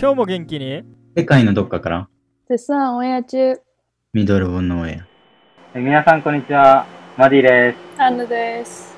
[0.00, 0.82] 今日も元気に？
[1.14, 2.08] 世界のどっかから
[2.48, 3.60] 絶賛オンエア中。
[4.14, 5.06] ミドルボンの親。
[5.74, 6.86] え皆さんこんにちは。
[7.18, 8.00] マディです。
[8.00, 8.96] アンヌです。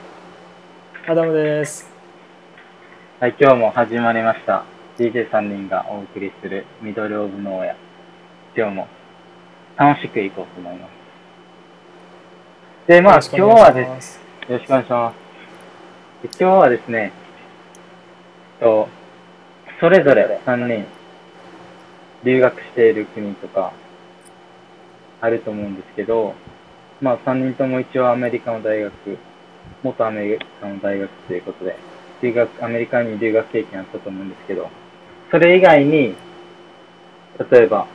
[1.09, 1.91] アダムです。
[3.19, 4.65] はい、今日も始まりました。
[4.97, 7.77] DJ3 人がお送りするミドルオブノーヤ。
[8.57, 8.87] 今日も
[9.77, 10.93] 楽しくいこうと思います。
[12.87, 14.21] で、まあ今日はです
[14.53, 15.17] よろしくお願いします。
[16.25, 17.11] 今日はですね、
[18.61, 18.87] と
[19.81, 20.85] それぞれ3人、
[22.23, 23.73] 留学している国とか、
[25.23, 26.35] あると思うんですけど、
[27.01, 28.93] まあ3人とも一応アメリカの大学、
[29.83, 31.79] 元アメリカの大学ということで、
[32.21, 34.69] 留学、アメリカに留学経験あったと思うんですけど、
[35.31, 36.15] それ以外に、
[37.51, 37.87] 例えば、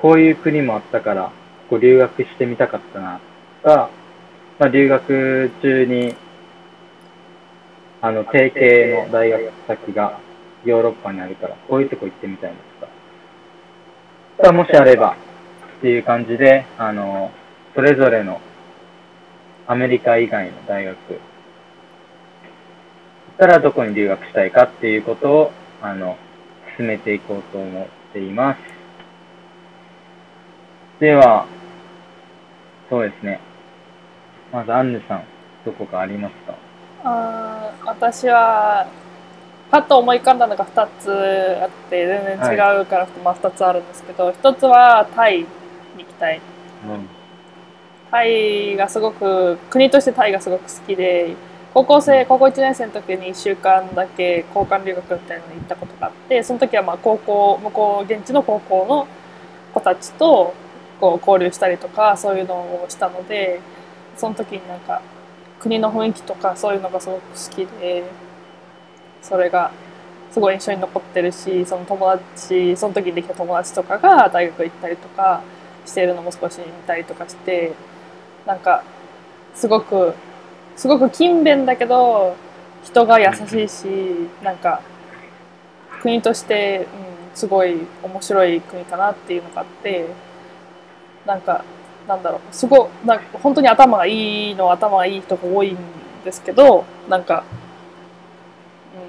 [0.00, 1.30] こういう国もあったから、こ
[1.70, 3.20] こ留学してみたかったな、
[3.64, 3.90] とか、
[4.58, 6.16] まあ、留学中に、
[8.00, 10.18] あの、提携の大学先が
[10.64, 12.92] ヨーロッパにあるから、こういうとこ行ってみたいなとか、
[14.42, 15.16] まあもしあれば、
[15.78, 17.30] っていう感じで、あの、
[17.76, 18.40] それぞれの
[19.68, 20.96] アメリカ以外の大学、
[23.38, 26.18] からどこに留学したいかっていうことを、あの、
[26.76, 28.58] 進めていこうと思っています。
[30.98, 31.46] では、
[32.90, 33.47] そうですね。
[34.52, 35.24] まず、アンヌさん、
[35.64, 36.54] どこかありますか？
[37.04, 38.86] あー私は、
[39.70, 45.46] パッと思い浮かんだのが2つあって、全然違うから、まあ2つあるんですけど、1つはタイに
[45.98, 46.36] 行きたい。
[46.36, 46.40] う
[46.92, 47.08] ん。
[48.10, 51.34] タイがすごく、国としてタイがすごく好きで、
[51.74, 59.06] 高校生、高校1年生の時に1週間だけ交換留学みたいなのに行ったことがあって、その時はまあ高校、向こう、現地の高校の
[59.74, 60.54] 子たちと
[60.98, 63.60] こう交流したりとか、そういうのをしたので、
[64.18, 65.00] その時になんか
[65.60, 68.04] 国の雰囲気とかそういうのがすごく好きで、
[69.22, 69.70] それが
[70.30, 75.42] すごい印象に残ってるし、その友達、その時にできた友達とかが大学行ったりとか
[75.86, 77.72] してるのも少し見たりとかして、
[78.44, 78.82] なんか
[79.54, 80.14] すごく
[80.76, 82.36] すごく勤勉だけど
[82.84, 83.86] 人が優しいし
[84.42, 84.80] なんか
[86.00, 86.86] 国として、
[87.32, 90.06] うん、すごい面白い国かなっていうのがあって
[91.26, 91.64] なんか
[92.08, 92.40] なんだろう。
[92.50, 95.76] すごいなんか本当に頭がいいの頭がいい人が多いん
[96.24, 97.44] ですけどなんか、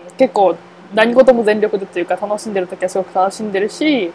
[0.10, 0.56] うん、結構
[0.94, 4.12] 何事も全力でというか楽しんでる時はすごく楽しんでるし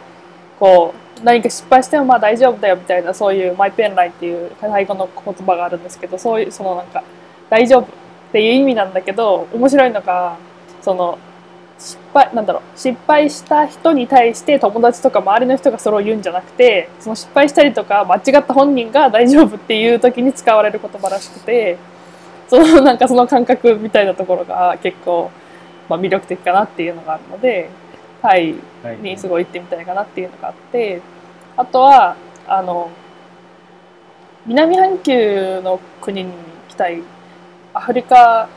[0.58, 7.02] こう何か失敗してもまあ大丈夫だよみたいなそういうマイペンラインっていう最後の言葉があるんですけどそういうそのなんか
[7.48, 7.86] 大丈夫っ
[8.32, 10.36] ていう意味なんだけど面白いのが
[10.82, 11.18] その
[11.84, 21.76] 失敗なんだろう失敗した人に対して友達とか周りの人がそれを言うんじゃなくてその失敗したりとか間違った本人が大丈夫っていう時に使われる言葉らしくて
[22.48, 25.30] そのなんかその感覚みたいなところが結構、
[25.88, 27.68] まあ、魅力的かなっていうのがあるので
[28.22, 28.98] タイはい。
[28.98, 31.02] にすごい行ってみたいかなっていうのがあって
[31.56, 32.16] あとは
[32.46, 32.90] あの
[34.46, 36.36] 南半球の国に行
[36.68, 37.02] きたい。
[37.76, 38.48] アフリカ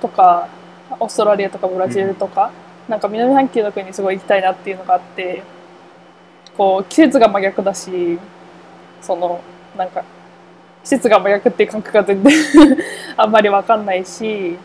[0.00, 0.48] とか
[0.90, 2.52] オーストラリアとかブラジルとか、
[2.88, 5.42] なんか南半球の国にすごい行きたいなっていうのがあって
[6.56, 8.18] こう季節が真逆だし
[9.02, 9.40] その
[9.76, 10.04] なんか
[10.84, 12.32] 季節が真逆っていう感覚が全然
[13.16, 14.56] あんまり分かんないし、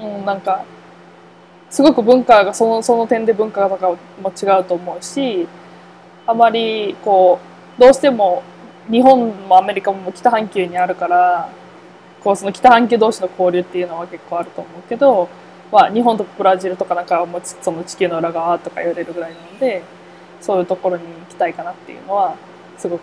[0.00, 0.64] うん、なんか
[1.70, 3.96] すごく文化がそのその点で文化とかも
[4.30, 5.48] 違うと思うし
[6.26, 7.40] あまりこ
[7.76, 8.42] うどうしても
[8.88, 11.48] 日本もアメリカも北半球にあるから
[12.22, 15.28] こうその北半球同士の交流っていうのは結構あると思うけど、
[15.70, 19.82] まあ、日本とブラジルとかなんかはもその地球の裏側とか言われるぐらいなので
[20.40, 22.36] そういうところに行きたいかなっていうのは
[22.78, 23.02] すごく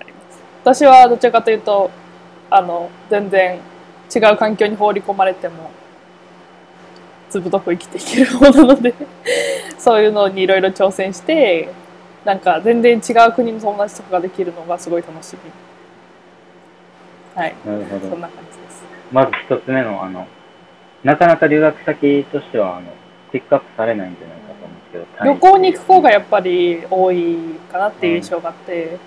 [0.00, 0.40] あります。
[0.62, 1.90] 私はどちらかというと
[2.50, 3.58] あの全然
[4.14, 5.70] 違う環境に放り込まれても
[7.30, 8.94] ずぶとく生きていける方なので
[9.78, 11.70] そういうのにいろいろ挑戦して
[12.24, 15.50] なんか全然違う国の友達とかができるのがすごい楽しみ
[17.34, 17.54] はい。
[17.64, 18.10] なるほど。
[18.10, 18.20] そん。
[18.20, 18.84] な感じです。
[19.10, 20.26] まず一つ目の、あの、
[21.04, 22.92] なかなか留学先としては、あの、
[23.32, 27.36] ピックアップされないんじゃないかと思うんですけど、旅行に行く方がやっぱり多い
[27.70, 28.98] かなっていう印象があって、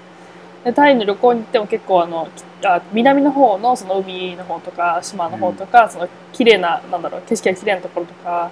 [0.63, 8.50] でタイに旅行に行っても結構あのきあ南の方のその海の方とか島の方とか、その綺麗ななんだろう景色が綺麗なところとか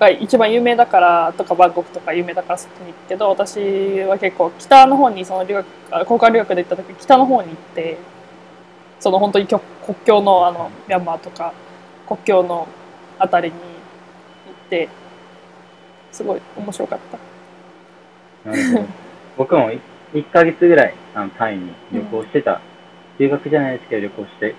[0.00, 7.96] が一番有名だからとかバンコクとか有名だからそこに行くけど私は結構北の方にその留学あ交換留学で行った時北の方に行って
[9.02, 11.52] その本当に国国境のあのミャンマーとか
[12.06, 12.68] 国境の
[13.18, 13.58] あたりに行
[14.66, 14.88] って
[16.12, 16.98] すごい面白かっ
[18.44, 18.48] た。
[18.48, 18.88] なるほど。
[19.38, 19.72] 僕も
[20.14, 22.60] 1ヶ月ぐらいあのタイに旅行してた、
[23.18, 24.54] 留学じゃないですけど旅行して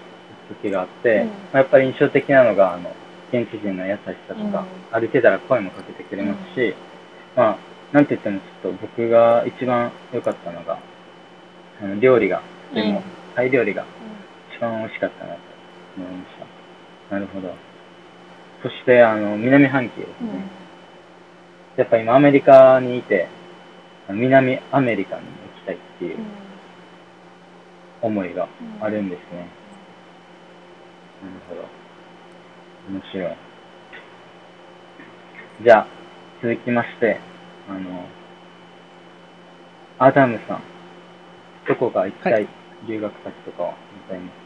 [0.62, 1.28] 時があって、うん。
[1.28, 2.92] まあやっぱり印象的なのが、あの、
[3.32, 5.00] 現地人の優しさとか、うん。
[5.00, 6.76] 歩いてたら声もかけてくれますし、
[7.36, 7.58] まあ、
[7.94, 10.80] なんて言ってもちょっと僕が一番良かったのが、
[11.82, 12.42] あの料理が、
[12.74, 13.04] でも、
[13.36, 14.03] タイ料理が一
[14.64, 15.40] 番美味しかったなと
[15.98, 16.36] 思いまし
[17.10, 17.16] た。
[17.16, 17.54] なるほど。
[18.64, 20.16] そして、あの、南半球ですね。
[20.22, 20.64] うん
[21.76, 23.28] やっぱ今アメリカにいて、
[24.08, 26.18] 南アメリカに行きたいっていう
[28.00, 28.48] 思いが
[28.80, 29.48] あるんですね。
[31.24, 31.62] なるほど。
[32.92, 33.36] 面白い。
[35.64, 35.88] じゃあ、
[36.44, 37.20] 続きまして、
[37.68, 38.06] あの、
[39.98, 40.62] アダムさん、
[41.68, 42.48] どこか行きたい
[42.88, 43.74] 留学先とかは
[44.08, 44.43] ございますか、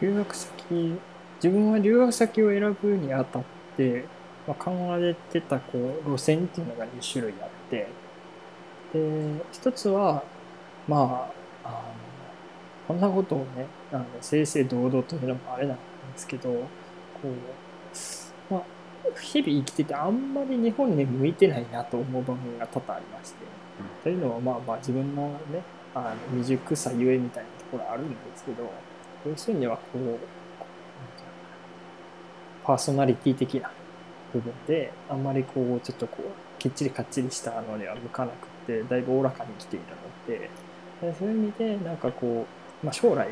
[0.00, 0.98] 留学先
[1.36, 3.42] 自分は留学先を選ぶにあたっ
[3.76, 4.04] て、
[4.46, 7.88] まあ、考えてたこう路線っていうのが2種類あって。
[8.94, 10.22] で一つは
[10.86, 11.28] ま
[11.64, 11.94] ああの
[12.86, 15.82] こんなことをねあの正々堂々というのもあれなんで
[16.16, 16.58] すけどこ
[17.24, 18.62] う、まあ、
[19.20, 23.44] 日々生きててあんまり日本に向いてないなと思う場面が多々ありまして、
[24.04, 25.62] というのはまあまあ自分のね
[25.94, 28.70] あの未熟さゆえみたいなところあるんですけど
[29.26, 30.18] 要するにはこう
[32.64, 33.70] パーソナリティ的な
[34.32, 40.50] 部分であんまりこうちょっとこうきっちりかっちりしたのには向かなくてだいぶおおらかに来ているので
[41.00, 42.46] でそういう意味でなんかこ
[42.82, 43.28] う、まあ、将来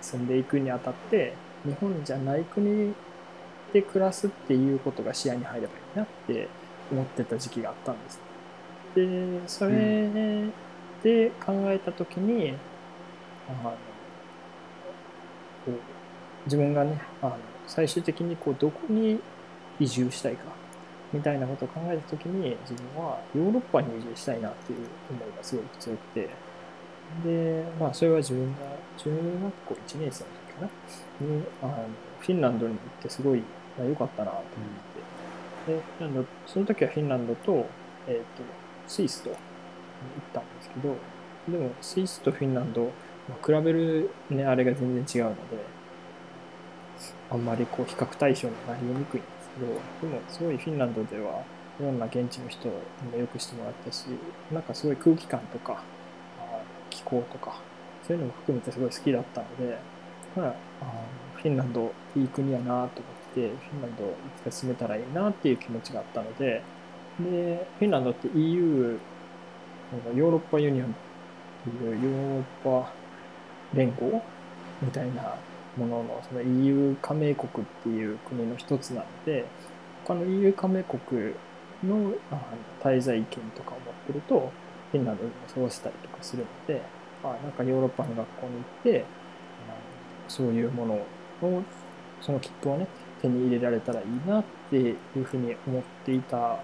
[0.00, 1.34] 住んでいくにあたって
[1.64, 2.92] 日本じゃない国
[3.72, 6.48] で暮らすっていうことが視野に入ればいいなって
[6.92, 8.20] 思ってた時期があったんです。
[8.94, 10.48] でそれ
[11.02, 12.54] で考えた時に、
[13.48, 13.85] あのこう
[16.46, 19.20] 自分がねあの最終的にこうどこに
[19.78, 20.44] 移住したいか
[21.12, 24.78] みたいなことを考えた時に自分はヨーロッパに移住したいなっていう
[25.10, 26.28] 思いがすごく強くて。
[27.24, 28.58] でまあそれは自分が
[28.96, 30.68] 中学校1年生の時かな。
[31.20, 31.88] にあの
[32.20, 33.42] フィンランドに行ってすごい
[33.78, 34.44] まあかったなと思っ
[35.66, 35.72] て。
[35.72, 37.66] でフィンランドその時はフィンランドと,、
[38.06, 38.24] えー、と
[38.86, 39.38] スイスと行っ
[40.32, 40.96] たんですけど
[41.48, 42.84] でもスイスとフィンランド、
[43.28, 45.75] まあ比べる、ね、あれが全然違うので
[47.30, 51.42] あんまりこう比較対象になりにくいんですけどでもすごいフィンランドでは
[51.80, 52.74] いろんな現地の人に
[53.12, 54.06] もよくしてもらったし
[54.52, 55.82] なんかすごい空気感とか
[56.90, 57.60] 気候とか
[58.06, 59.78] そういうのも含めてすごい好きだったので、
[60.36, 62.88] まあ、あフィンランドいい国やなと思っ
[63.34, 64.08] てフィンランドい
[64.38, 66.62] つか住めたらいいなっていう気持ちがあったので
[67.20, 68.98] でフィンランドって EU
[70.14, 70.90] ヨーロッパユニオンっ
[71.64, 72.44] ていうヨーロ
[72.80, 72.92] ッパ
[73.74, 74.22] 連合
[74.82, 75.34] みたいな
[75.76, 79.44] もののその EU 加盟国っていう国の一つなので
[80.04, 81.34] 他の EU 加盟国
[81.84, 82.40] のあ
[82.82, 84.52] 滞在権とかを持ってると
[84.92, 86.82] フィンランドでも過ごしたりとかするので
[87.22, 89.04] あなんかヨーロッパの学校に行って
[90.28, 91.62] そういうものを
[92.20, 92.86] その切符をね
[93.20, 96.60] 手に入れられたらいいなっていうふうに思っていた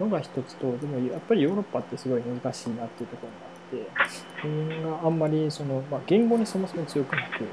[0.00, 4.12] のが一つとでもやっぱりヨーロッパってすごい難しいなっていうところがあって
[4.42, 7.44] 自分があんまりその、まあ、言語にそもそも強くなく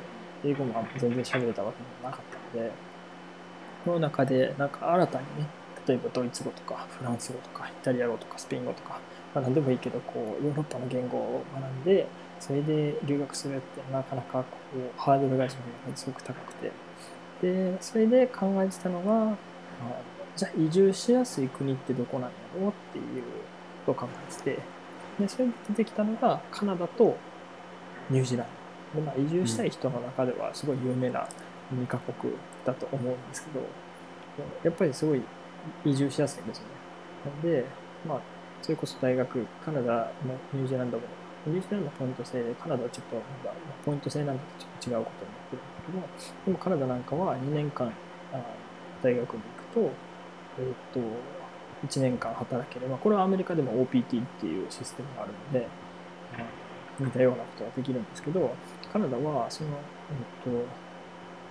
[0.44, 2.72] 英語も全然喋れたわけでもなかったので
[3.84, 5.48] その中でなんか新たにね
[5.88, 9.00] 例えばドイツ語とかフランス語とかイタリア語とかスペイン語とか、
[9.34, 12.08] まあ、何でもいいけどこうヨーロッパの言語を学んで
[12.40, 16.72] それで留学するってなかなかこうハードルが自分のすごく高くて。
[17.44, 19.36] でそれで考えてたのが、まあ、
[20.36, 23.24] じゃあ移住しやすい国ってどこなんやろうっていう
[23.86, 24.60] ことを考えてて
[25.20, 27.18] でそれで出てきたのがカナダと
[28.10, 28.63] ニュージーランド。
[28.96, 31.28] で、まあ、移住したい人の中ではすごい有名な
[31.74, 32.34] 2カ国
[32.66, 33.66] だと思うんですけど
[34.64, 35.22] やっぱりすごい
[35.86, 36.70] 移住しやすいんですよね。
[37.26, 37.66] なので、
[38.08, 38.22] まあ、
[38.62, 41.04] それこそ大学、カナダもニュージーランドも、
[41.46, 43.54] ニュージーランドはポイント制で、カナダはちょっとまだ、
[43.86, 47.94] ポイント制なんだとちょっと違うことになってるんだけど、でもカナダなんかは2年間
[48.34, 48.42] あ
[49.02, 49.42] 大学に
[49.74, 49.92] 行くと、
[50.60, 51.00] えっ、と、
[51.88, 55.68] 1年間働ければ、これはアメリカでも OPT っていうシステムがあるので、
[56.38, 56.48] まあ
[57.00, 58.56] 似たようなことができるんですけど、
[58.94, 60.54] カナダはその、えっ、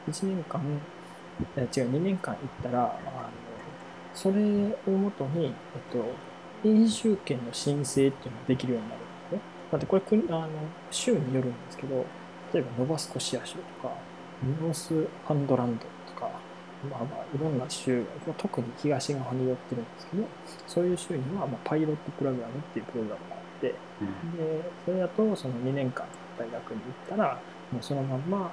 [0.06, 0.60] と、1年間、
[1.56, 3.30] 違う、2年間行ったら、あの
[4.14, 4.44] それ
[4.86, 5.52] をもとに、えっ
[5.90, 6.04] と、
[6.64, 9.40] 永住権の申請っていうのができるようになるんですね。
[9.72, 10.48] だってこれ国あの、
[10.92, 12.06] 州によるんですけど、
[12.54, 13.92] 例えばノバスコシア州とか、
[14.60, 15.84] ノースハンドランド
[16.14, 16.30] とか、
[16.88, 18.04] まあまあ、いろんな州、
[18.38, 20.28] 特に東側に寄ってるんですけど、
[20.68, 23.76] そういう州には、まあ、パイロットプログラムっていうプログラムがあって、で、
[24.84, 26.06] それだと、その2年間
[26.42, 28.52] 大学に行ったら、もうそのまんま、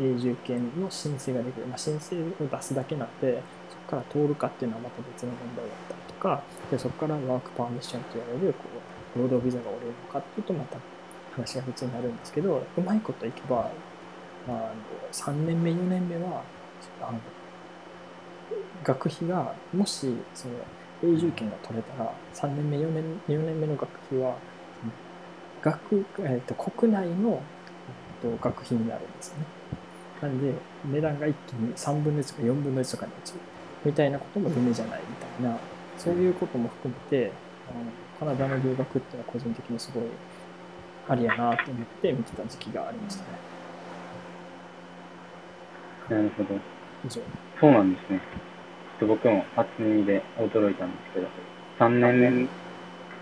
[0.00, 1.66] 永住権の申請ができる。
[1.66, 8.64] まあ、申請を出すだけなんで、そこから通るかっていうのはまた別の問題だったりとか、でそこからワークパーミッションと言われる、こ
[9.16, 10.78] う、労働ビザが下りるのかっていうと、また
[11.34, 13.70] 話が別になるんですけど、うまいこといけば、
[14.48, 14.72] あの
[15.12, 16.42] 3年目4年目は
[17.02, 17.20] あの
[18.82, 20.54] 学費がもしその
[21.02, 24.36] 永住権が取れたら3年目4年 ,4 年目の学費は
[25.62, 27.42] 学、えー、と国内の、
[28.22, 29.46] えー、と学費になるんですよね。
[30.20, 30.52] なんで
[30.84, 33.40] 値段が一気に3分の1とか4分の1とかに落ちる
[33.84, 35.58] みたいなことも夢じゃないみたいな
[35.96, 37.32] そういうことも含めて
[37.70, 40.04] あのカナダの留学っていうのは個人的にすごい
[41.08, 43.28] ありやなと思って見てた時期がありましたね。
[46.10, 46.54] なるほど。
[47.04, 47.20] 以上。
[47.60, 48.20] そうなんですね。
[48.98, 51.28] ちょっと僕も初耳で驚いたんですけど、
[51.78, 52.48] 3年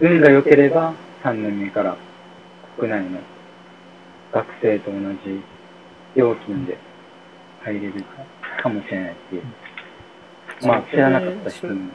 [0.01, 1.97] 目、運が良ければ3年目から
[2.79, 3.19] 国内の
[4.33, 5.41] 学生と同じ
[6.15, 6.79] 料金で
[7.63, 8.05] 入れる
[8.63, 9.43] かもしれないっていう。
[10.63, 11.91] まあ、知らなかった人にもね、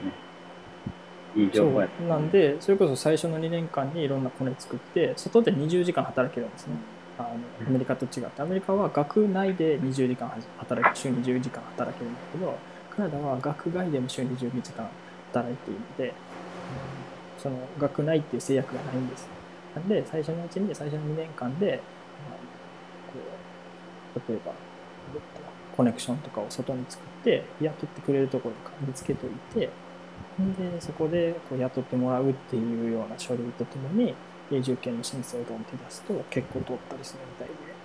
[1.36, 2.04] いい情報やった。
[2.04, 6.76] なんでそれこそ最初の2年間にいろんなコネ作って外で20時間働けるんですね。
[7.18, 7.30] あの
[7.68, 8.42] アメリカと違って。
[8.42, 12.58] アメリカは学内で20時間働く週20時間働けるんだけど
[12.92, 14.90] カナダは学外でも週20時間
[15.32, 16.14] 働いているので
[17.38, 19.28] その学内っていう制約がないんです
[19.76, 21.82] なんで最初のうちに最初の2年間で、
[22.30, 22.40] まあ
[23.12, 23.20] こ
[24.16, 24.54] う例えば
[25.76, 34.14] コネクションとかを外に作って雇ってくれるところとか見つけといてでそこでこう雇ってもらうっていうような書類とともに
[34.52, 37.82] 永住権の申請をドンって出すと結構通ったりするみたいで。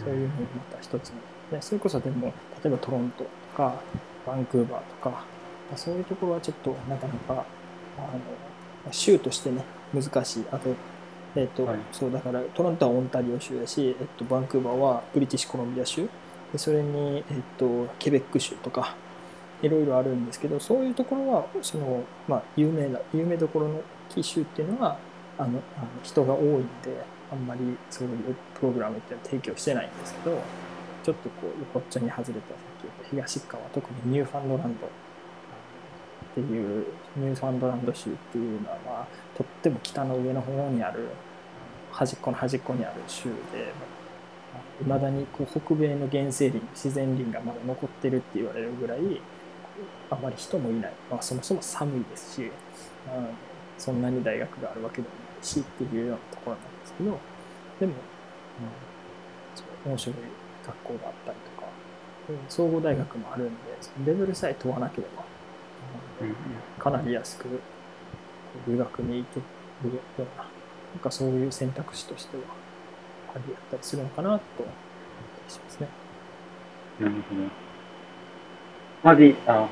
[0.00, 1.16] そういうふうにまた一つの、
[1.52, 3.80] ね、それこそでも例えばトロントとか
[4.26, 5.24] バンクーバーとかま
[5.74, 7.44] あそういうところはちょっとなかなか
[7.98, 8.20] あの
[8.90, 10.44] 州としてね難しい。
[10.50, 10.70] あと
[11.36, 11.78] えっとはい。
[11.92, 16.08] そうだからトロントはオンタリオ州だし、えっと、バンクーバーはブリティッシュコロンビア州。
[16.52, 17.24] でそれに、えっ
[17.58, 18.96] と、ケベック州とか
[19.62, 23.74] いろいろあるんですけどそういうところはその、まあ、有名な有名どころの
[24.10, 24.98] 大きい州っていうのは
[25.38, 27.60] あのあの人が多いんであんまり
[27.90, 30.42] そういうプログラムっていうのは提供してないんですけど
[31.04, 34.88] ちょっとこう横っちょに外れたさっき言った東側特にニューファンドランド
[36.30, 36.44] ってい
[36.80, 39.06] うニューファンドランド州っていうのは、まあ、
[39.36, 41.08] とっても北の上の方にある
[41.90, 43.72] 端っこの端っこにある州で
[44.80, 49.00] いまだにこう北米の原生林自然林がまだ残ってるって言われるぐらい
[50.10, 52.50] あまり人もいない、まあ、そもそも寒いですし、うん、
[53.78, 57.18] そんなに大学があるわけでもないしっていうようなところなんですけど
[57.80, 57.92] でも、
[59.84, 60.16] うん、面白い
[60.66, 61.68] 学校があったりとか
[62.28, 63.52] うん総合大学もあるんで
[64.06, 65.24] レベルさえ問わなければ、
[66.78, 67.60] かなり安く
[68.66, 69.40] 留学に行け
[69.88, 70.44] るようなな
[70.96, 72.42] んかそういう選択肢としては
[73.34, 74.70] ありだったりするのかなと思った
[75.46, 75.88] りしますね。
[77.00, 77.42] なるほど。
[79.02, 79.68] マジ、あ、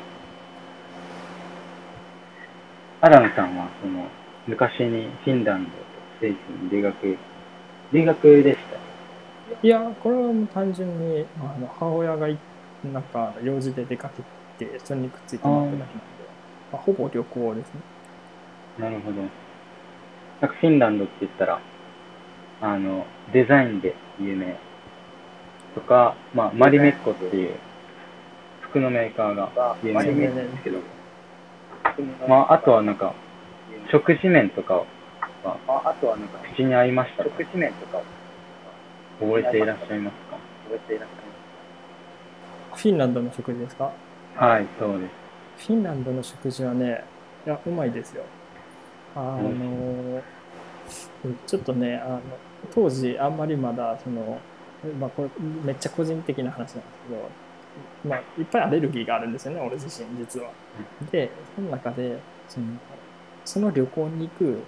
[3.00, 4.06] アダムさんは、その、
[4.46, 5.76] 昔にフィンランドと
[6.20, 7.18] スイスに留学、
[7.92, 9.66] 留学でした？
[9.66, 12.38] いや、これはもう単純にあの母親がい
[12.92, 14.08] なんか用事で出か
[14.58, 16.17] けて、それにくっついてもらっただけなんで、
[16.72, 17.80] まあ、ほぼ旅行ですね。
[18.78, 19.22] なるほど。
[19.22, 21.60] なんかフィンランドって言ったら、
[22.60, 24.56] あの、デザインで有名。
[25.74, 27.54] とか、まあ、マリメッコっていう
[28.62, 30.78] 服のメーカーが有名なんですけど、
[32.28, 33.14] まあ、あとはなんか、
[33.92, 34.84] 食事面とかは、
[35.44, 38.02] まあ、あとはなんか、口に合いました食事面とか
[39.20, 40.36] 覚えていらっしゃいますか？
[40.64, 43.84] 覚えていらっしフィンランドの食事ですか？
[43.86, 45.10] ゃいますはい、そうです。
[45.58, 47.04] フィンランドの食事はね、
[47.44, 48.24] いや、うまいですよ。
[49.14, 50.22] あの、うん
[51.46, 52.20] ちょっとね、あの
[52.74, 54.38] 当時、あんまりまだ、その、
[54.98, 55.30] まあ、これ、
[55.64, 57.30] めっちゃ個人的な話なんですけど、
[58.08, 60.50] まあ、いっぱいアレルギーがあるんですよね、俺自身、実は。
[61.10, 62.66] で、その中で、その、
[63.44, 64.62] その旅行に行く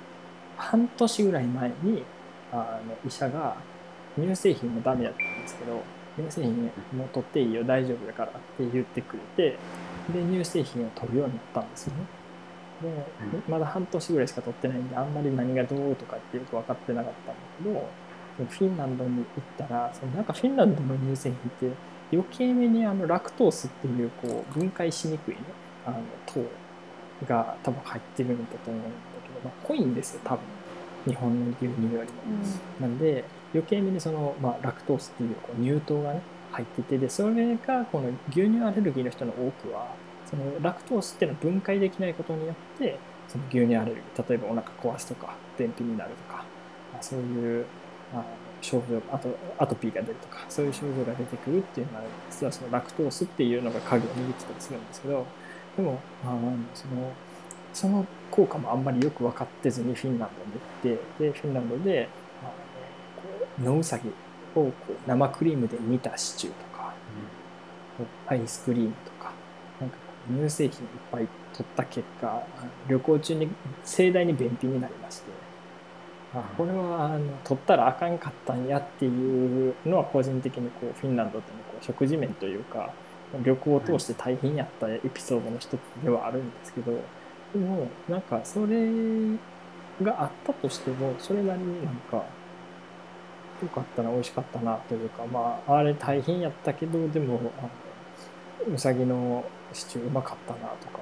[0.57, 2.05] 半年ぐらい前に、
[2.53, 3.57] あの医者が、
[4.19, 5.83] 乳製品もダメだったんですけど、
[6.19, 8.41] 乳製品も取っていいよ、大丈夫だからって
[8.73, 9.59] 言ってくれて、
[10.13, 12.21] で、乳製品を取るようになったんですよね。
[12.83, 17.89] で、まだ半年ぐらいしか取ってないんで、あんまり何がどうとかってよく分かってなかったんだけど、
[18.49, 19.25] フィンランドに行っ
[19.59, 21.77] たら、そのなんかフィンランドの乳製品って
[22.13, 25.41] 余計めにあのラクトースっていうこう分解しにくいね、
[25.87, 26.43] あの糖
[27.27, 28.89] が多分入ってるんだと思うんだ
[29.23, 30.41] けど、まあ、濃いんですよ、多分。
[31.07, 32.05] 日本の牛乳よりも。
[32.81, 39.95] なんで余計にその、まあ、ラクトースっていうこう乳糖がね入っててでそれがこの牛乳アレルギーの人の多くは
[40.29, 46.45] そのラクトースっていうのは分解できないことによってその牛乳アレルギー例えばお腹壊すとか便秘になるとか、
[46.99, 47.65] あ、そういう
[48.15, 48.25] あ
[48.61, 55.27] 症状あとアトピーが出るとかそういう症状が出てくるっていうのは実はそのラクトースっていうのが鍵を握ってたりするんですけど
[55.77, 56.37] でも、あ、
[56.75, 57.13] その
[57.73, 60.31] その効果もあんまりよく分かってずにフィンラン
[60.83, 62.09] ドに行ってでフィンランドで、
[63.63, 64.11] 野ウサギ
[64.55, 66.95] をこう生クリームで煮たシチューとか、
[68.27, 69.33] アイスクリームとか、
[69.81, 69.97] なんか
[70.29, 72.43] 乳製品いっぱい取った結果、
[72.89, 73.49] 旅行中に
[73.85, 75.31] 盛大に便秘になりまして、
[76.33, 82.93] あこれはあの取ったらあかんかったんやっていうのは個人的にこうフィンランドでのこう食事面というか
[83.43, 86.93] 旅行を通して大変やったエピソードの一つではあるんですけど
[87.53, 88.89] でもなんかそれ
[90.03, 92.25] があったとしてもそれなりになんか
[93.63, 97.63] よかったな美味しかったなというかまああれ大変やったけどでもあ
[98.69, 101.01] のうさぎのシチューうまかったなとか。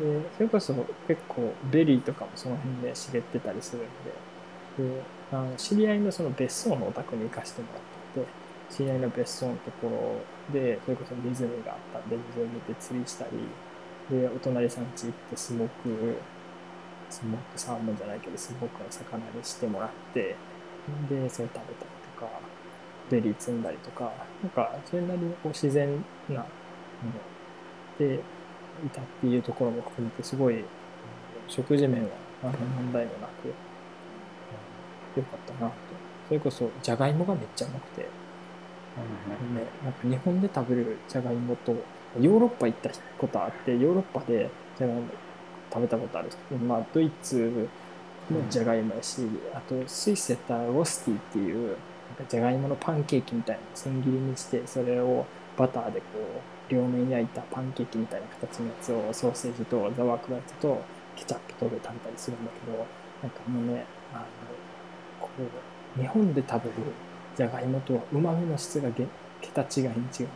[0.00, 0.72] でそれこそ
[1.06, 4.32] 結構ベリーとかもその辺で茂ってたりするんで。
[4.78, 8.26] であの知り合いのその別荘のお宅に行かせてもらってて
[8.74, 9.88] 知り合いの別荘のとこ
[10.50, 16.16] ろでそれこそ湖があったんで湖で釣りしたりでお隣さん家行ってスモーク
[17.10, 20.36] スモークサーモンじゃないけどスモークの魚にしてもらって
[21.08, 21.66] でそれ食べたり
[22.16, 22.30] とか
[23.10, 24.12] ベリー摘んだりとか
[24.42, 26.46] なんかそれなりにこう自然なも
[27.98, 28.20] ので
[28.84, 30.64] いたっていうところも含めてすごい
[31.48, 32.08] 食事面は
[32.44, 33.52] あの問題もなく
[35.16, 35.74] 良かったなと。
[36.28, 38.08] それこそじゃがいもがめっちゃうまくて、ね、
[39.84, 41.72] なんか日本で食べるじゃがいもと
[42.18, 44.48] ヨーロッパ行ったことあってヨーロッパで
[44.78, 45.02] じゃがいも
[45.70, 46.56] 食べたことある人。
[46.64, 47.68] まあドイツ
[48.30, 49.22] のじゃがいもやし、
[49.54, 51.76] あとスイスやったらロスティっていうなん
[52.16, 55.26] かじゃがいものパンケーキみたいな千切りにしてそれを
[55.56, 56.06] バターでこ
[56.68, 60.82] う両面焼いたパンケーキみたいな形のやつをソーセージとザワークラウトと
[61.16, 62.86] ケチャップとで食べたりするんだけど
[63.22, 64.24] なんかもうねあの
[65.20, 65.28] こ
[65.96, 66.76] う日本で食べる
[67.36, 69.06] じゃがいもとはうまみの質がげ
[69.40, 69.88] 桁違いに
[70.18, 70.28] 違う。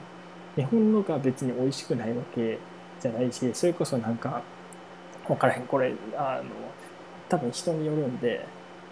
[0.57, 2.59] 日本のが別に美味しくないわけ
[2.99, 4.43] じゃないしそれこそなんか
[5.27, 6.51] 分からへんこれあの
[7.29, 8.45] 多分人によるんで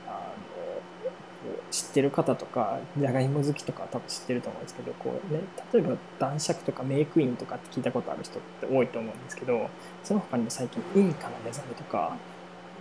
[0.06, 5.40] あの知ってる方とかじゃがいも好きとか多分知ってると思うんですけどこう、ね、
[5.72, 9.68] 例えば男爵とかメイクインとかって聞いたことある人って多いと思うんですけど
[10.02, 12.16] その他にも最近インカの目覚めとか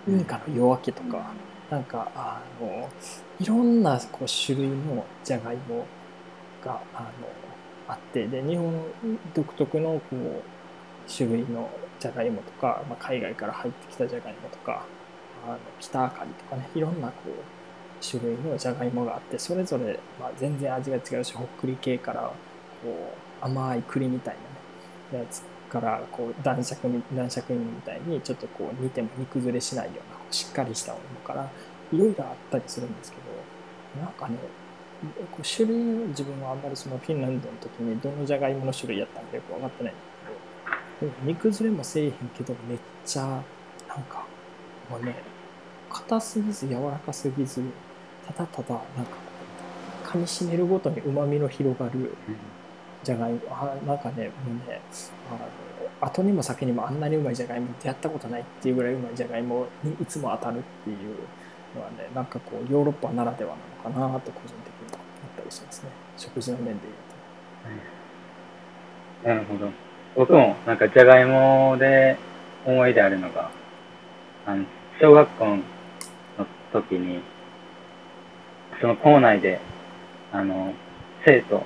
[0.08, 1.32] インカの夜明けとか
[1.70, 2.89] なんかあの
[3.39, 5.86] いろんなこう種類のじゃがいも
[6.63, 7.10] があの
[7.88, 8.74] あってで日本
[9.34, 10.44] 独特のこう
[11.12, 14.86] 種類のじゃがいもとか、まあ、海外から入ってきたじゃがいもとか
[15.46, 17.32] あの北あかりとかねいろんなこう
[18.04, 22.22] 種類のじゃがいもがあってそれぞれ、まあ、全然味が違うしほっくり系から
[22.84, 24.36] こう甘い栗みたい
[25.12, 31.50] な、ね、やつからこう男爵み男爵みたいにちょっとこう煮ても煮崩れしないようなしっかりしたものから
[31.92, 33.18] いろいろあったりするんですけ
[33.98, 34.38] どなんかね
[35.32, 35.78] こう種類
[36.10, 40.02] 自分はあんまりそのフィンランドの時にどのじゃがいもの種類やったのかよく分かってないんだ
[41.00, 43.24] けど煮崩れもせえへんけどめっちゃ
[43.88, 44.26] なんか
[44.90, 45.16] もうね
[45.94, 47.62] 硬すぎず柔らかすぎず
[48.28, 49.12] ただただなんか
[50.06, 52.16] 噛みしめるごとにうまみの広がる
[53.04, 53.40] じゃがいも。
[53.52, 54.82] あなんかねもうね
[55.30, 60.98] あの後にも先にもあんなにうまいじゃがいも出会ったことないっていうぐらいうまいじゃがいもにいつも当たるっていう
[61.76, 65.90] のはねなんかこうヨーロッパならではなのかなと個人的に思ったりしますね。
[66.18, 66.94] 食事の面で言う
[69.24, 69.30] と。
[69.30, 69.72] なるほど。
[70.16, 72.18] 僕もなんかじゃがいもで
[72.66, 73.50] 思い出あるのが、
[74.46, 74.66] あの、
[75.02, 75.60] 小学校の
[76.74, 77.22] 時に、
[78.82, 79.60] その校内で、
[80.32, 80.74] あの、
[81.26, 81.64] 生徒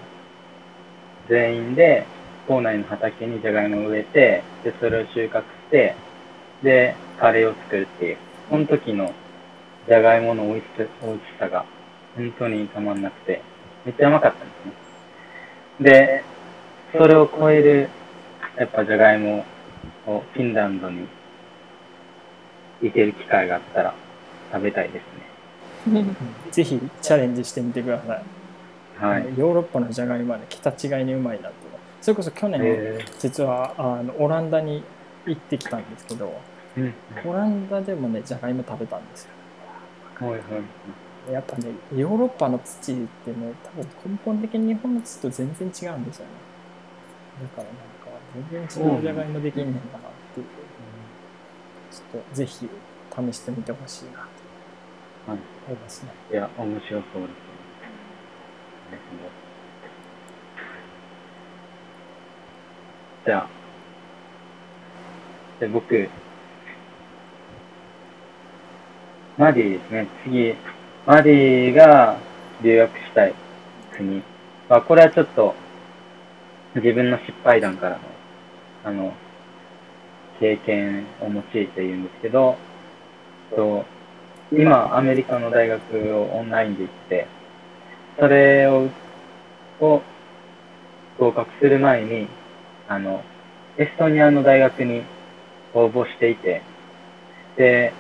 [1.30, 2.06] 全員で
[2.48, 5.96] 校内の畑にじゃがいもを植えて、で、それを収穫して、
[6.62, 8.17] で、カレーを作るっていう、
[8.50, 9.13] その時の
[9.88, 11.65] じゃがいもの美味しさ美味しさが
[12.15, 13.41] 本当にたまんなくて、
[13.86, 15.89] めっちゃうまかったんですね。
[15.91, 16.24] で、
[16.93, 17.89] それを超える、
[18.58, 19.46] やっぱじゃがいも
[20.06, 21.08] をフィンランドに
[22.82, 23.93] 行ける機会があったら
[24.51, 25.03] 食べたいです
[25.91, 26.05] ね。
[26.51, 29.23] ぜひチャレンジしてみてください、はい。
[29.38, 31.71] ヨーロッパのじゃがいもはね桁違いにうまいなっていう。
[31.73, 33.05] のそれこそ去年え。
[33.19, 34.83] 実はあのオランダに
[35.25, 36.93] 行ってきたんですけどー、
[37.25, 37.29] うん。
[37.29, 39.31] オランダでもねじゃがいも食べたんですよ。
[40.19, 40.38] はいは
[41.29, 41.31] い。
[41.31, 46.31] やっぱねヨーロッパの土ってね多分根本的に日本の土と全然違うんですよね。
[47.41, 50.45] だからなんか全然違うじゃがいもできんねんだなっていう、
[51.91, 52.67] ちょっとぜひ
[53.31, 54.21] 試してみてほしいな。
[54.21, 54.27] と
[55.28, 55.40] はい。
[55.68, 57.28] 思いますねいや、面白そうですね。
[58.92, 59.30] ですね。
[63.26, 63.50] じゃあ、
[65.60, 66.10] で僕、
[69.38, 70.08] マディですね。
[70.24, 70.56] 次、
[71.06, 72.18] マディが
[72.63, 73.34] 留学したい
[73.98, 74.24] 国。
[74.70, 75.54] まあ、これはちょっと、
[76.76, 78.00] 自分の失敗談からの、
[78.86, 79.13] あの、
[80.40, 82.56] 経験を用いて言うんですけど、
[83.54, 83.84] と
[84.51, 87.27] 今、アメリカの大学をオンラインで行って、
[88.17, 88.89] それを、
[89.81, 90.01] を
[91.19, 92.29] 合格する前に、
[92.88, 93.23] あの、
[93.77, 95.03] エストニアの大学に
[95.73, 96.62] 応募していて、
[97.57, 97.91] で、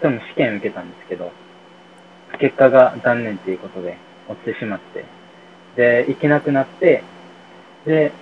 [0.00, 1.32] それも試験受けたんですけど、
[2.38, 3.96] 結果が残念っていうことで
[4.28, 5.04] 落ちてしまって、
[5.76, 7.02] で、行けなくなって、
[7.84, 8.12] で、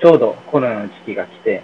[0.00, 1.62] ちょうどコロナの時期が来て、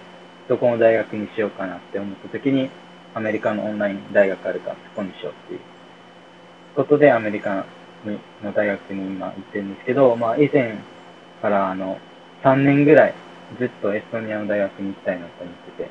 [0.48, 2.70] どこの大学にしようかなって思った時に、
[3.14, 5.60] アメリカのオンライン大学あるからそこにしようっていう
[6.74, 7.64] ことで、アメリカ
[8.42, 10.76] の大学に今行ってるんですけど、まあ以前
[11.40, 11.98] からあの、
[12.42, 13.14] 3年ぐらい
[13.58, 15.84] ずっとエストニアの大学に行きたいなと思って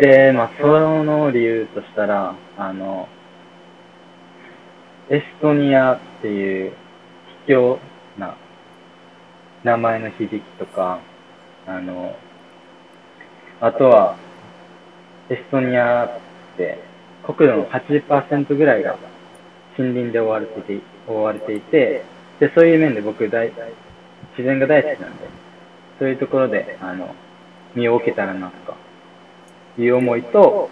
[0.00, 0.28] て。
[0.28, 3.08] で、まあその理由としたら、あの、
[5.10, 6.72] エストニアっていう
[7.46, 7.78] 卑怯
[8.18, 8.36] な
[9.64, 11.00] 名前の響きとか、
[11.66, 12.16] あの、
[13.60, 14.16] あとは、
[15.30, 16.10] エストニアっ
[16.56, 16.78] て
[17.24, 18.96] 国土の80%ぐらいが
[19.76, 22.02] 森林で覆われていて、覆われていて、
[22.40, 25.28] で、そういう面で僕大、自然が大好きなんで、
[25.98, 27.14] そういうところで、あの、
[27.74, 28.76] 身を置けたらなとか、
[29.78, 30.70] いう思いと、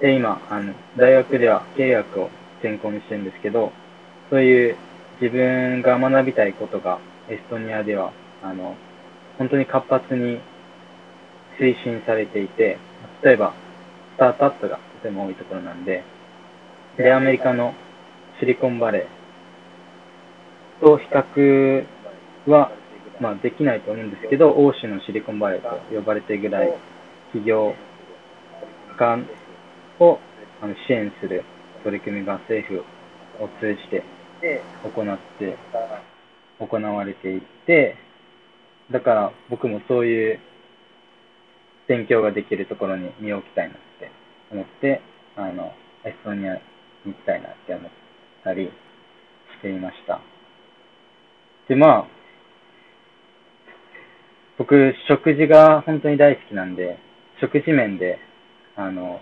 [0.00, 2.30] で、今、あの、大学では経営学を
[2.62, 3.72] 専攻にしてるんですけど、
[4.30, 4.76] そういう
[5.20, 6.98] 自分が学びたいことが
[7.28, 8.76] エストニアでは、あの、
[9.38, 10.40] 本当に活発に
[11.60, 12.78] 推進されていて、
[13.22, 13.54] 例えば、
[14.16, 16.02] スタートアップがとても多いところなんで、
[16.96, 17.74] で、アメリカの
[18.40, 21.86] シリコンバレーと比較
[22.48, 22.72] は、
[23.20, 26.72] まあ、できないと思うんですけど、欧州のシリコンバレーと呼ばれてるぐらい、
[27.26, 27.74] 企業
[28.98, 29.26] 間
[30.00, 30.18] を
[30.60, 31.44] あの支援する
[31.84, 32.80] 取り組みが政府
[33.42, 34.02] を通じて
[34.82, 35.56] 行って、
[36.58, 37.96] 行われていて、
[38.90, 40.40] だから僕もそういう
[41.88, 44.10] 勉強ができるところに身を置きたいなって
[44.50, 45.00] 思って、
[45.36, 45.72] あの、
[46.04, 46.60] エストニアに
[47.06, 47.90] 行きたいなって思っ
[48.44, 48.70] たりし
[49.62, 50.20] ていました。
[51.68, 52.06] で、まあ、
[54.58, 56.98] 僕、食事が本当に大好きなんで、
[57.40, 58.18] 食事面で、
[58.76, 59.20] あの、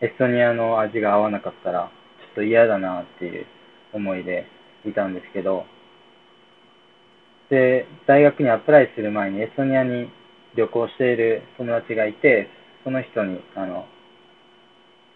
[0.00, 1.90] エストニアの味が合わなかったら、
[2.20, 3.46] ちょっと嫌だなっていう
[3.92, 4.46] 思いで
[4.86, 5.64] いたんですけど、
[7.50, 10.10] で、大学にアプライする前にエストニアに
[10.56, 12.48] 旅行している友達がいて、
[12.84, 13.86] その人に、あの、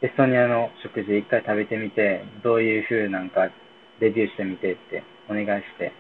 [0.02, 3.50] エストニアの食事一回食べてみて、どういう風なんか
[4.00, 5.92] レビューしてみてってお願いして、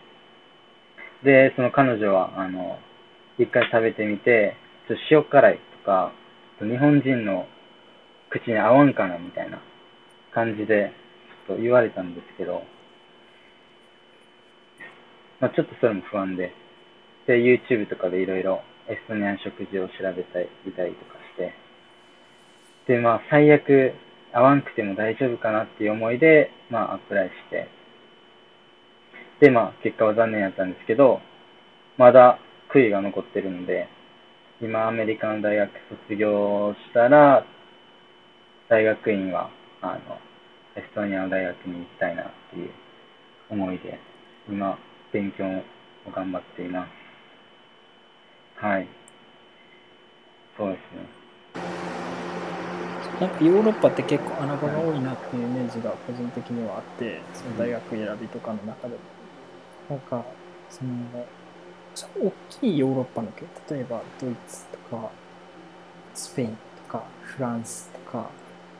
[1.24, 2.78] で、その彼女は、あの、
[3.38, 4.56] 一回食べてみて、
[4.88, 6.12] ちょっと塩辛いとか、
[6.58, 7.46] 日本人の
[8.30, 9.62] 口に合わんかなみたいな
[10.34, 10.92] 感じで、
[11.46, 12.62] ちょっと言われたんですけど、
[15.40, 16.52] まあちょっとそれも不安で、
[17.26, 21.54] で、YouTube とかでいろいろエストニアの食事を調べたりたりとかして、
[22.86, 23.92] で、まあ最悪
[24.32, 27.68] 合わんくても大丈夫かなっていう思いで、まあアプライして、
[29.40, 31.20] で、まあ結果は残念だったんですけど、
[31.98, 32.38] まだ
[32.74, 33.88] 悔いが残ってるので、
[34.60, 35.70] 今アメリカの大学
[36.08, 37.44] 卒業したら、
[38.68, 39.50] 大学院は、
[39.82, 40.18] あの、
[40.76, 42.70] エストニアの大学に行きたいなっていう
[43.50, 43.98] 思いで、
[44.48, 44.78] 今、
[45.12, 47.01] 勉強を頑張っています。
[48.62, 48.86] はい。
[50.56, 51.22] そうですね。
[53.20, 59.00] なんかヨーロッパって結構穴場が多いなっていうイメージが個人的にはあって、その大学選びとかの中でも。
[59.90, 60.24] なんか、
[60.70, 61.26] その、
[62.24, 65.10] 大きいヨーロッパの国、例えばドイツとか、
[66.14, 68.30] スペインとか、フランスとか、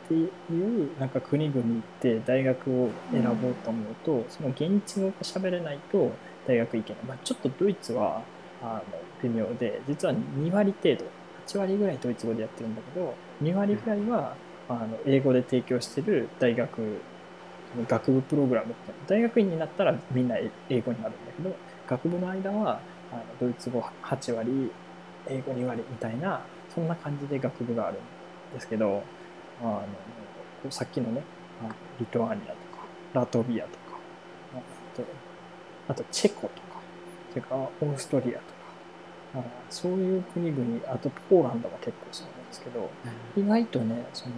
[0.05, 6.11] っていうなんか国々行って大学を選ぼうと思うと、その現地語が喋れないと
[6.47, 7.03] 大学行けない。
[7.03, 8.21] まあ、ちょっとドイツは
[8.63, 8.83] あの
[9.21, 11.05] 微妙で、実は2割程度、
[11.45, 14.35] 8割ぐらいドイツ語でやってるんだけど、2割ぐらいは
[14.69, 17.01] あの英語で提供してる大学、
[17.89, 21.55] 学部プログラムって大学院になったらみんな英語になるんだけど、
[21.87, 22.79] 学部の間は
[23.11, 24.71] あのドイツ語8割、
[25.27, 26.41] 英語2割みたいな、
[26.73, 28.01] そんな感じで学部があるん
[28.53, 29.03] ですけど、
[29.61, 29.65] あ
[30.63, 31.21] のさっきのね、
[31.61, 32.57] あのリトアニアとか、
[33.13, 33.77] ラトビアとか、
[35.89, 36.79] あとチェコとか、
[37.31, 38.52] それからオーストリアとか、
[39.69, 42.89] そういう国々、あとポーランドも結構そうなんですけど、
[43.35, 44.35] 意外とね、その、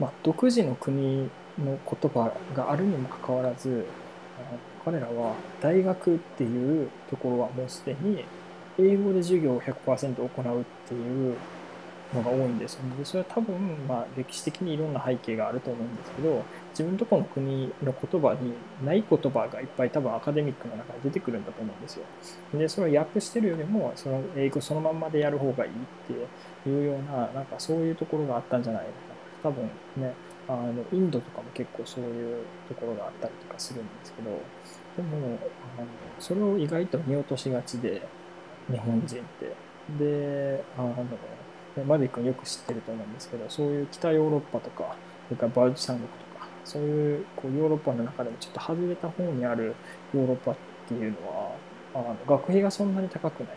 [0.00, 3.84] まあ、独自の国の言葉があるにもかかわらず、
[4.38, 8.24] あ彼らは大学っていうところはもうすでに
[8.78, 11.36] 英語で授業を100%行うっていう
[12.14, 12.96] のが多いんですよね。
[12.96, 13.54] でそれは多分、
[13.86, 22.04] まあ、歴史的にいろんな背景があると思うんですけど、自分とこの国の言葉にない言葉がいっぱい多分アカデミックの中で出てくるんだと思うんですよ。
[22.54, 25.74] で、それを訳してるよりも、その英語そのまんまでやる方がいいっ
[26.06, 28.94] ていうような、なんかそういうところがあったんじゃないのか
[29.44, 29.50] な。
[29.50, 30.14] 多分ね、
[30.48, 35.38] あのインドとかも結構そういうところがあったりとかするんですけどでも
[35.76, 35.86] あの
[36.18, 38.00] それを意外と見落としがちで
[38.70, 39.54] 日本人って
[40.02, 40.94] であの
[41.84, 44.96] マビ君よく知ってると思うんですけどそういう北ヨーロッパとか
[45.28, 49.74] それからバルト三国とかそういうこうヨーロッパの中でもちょっと外れた方にある
[50.14, 51.56] ヨーロッパっていうのは
[51.94, 53.56] あの学費がそんなに高くない。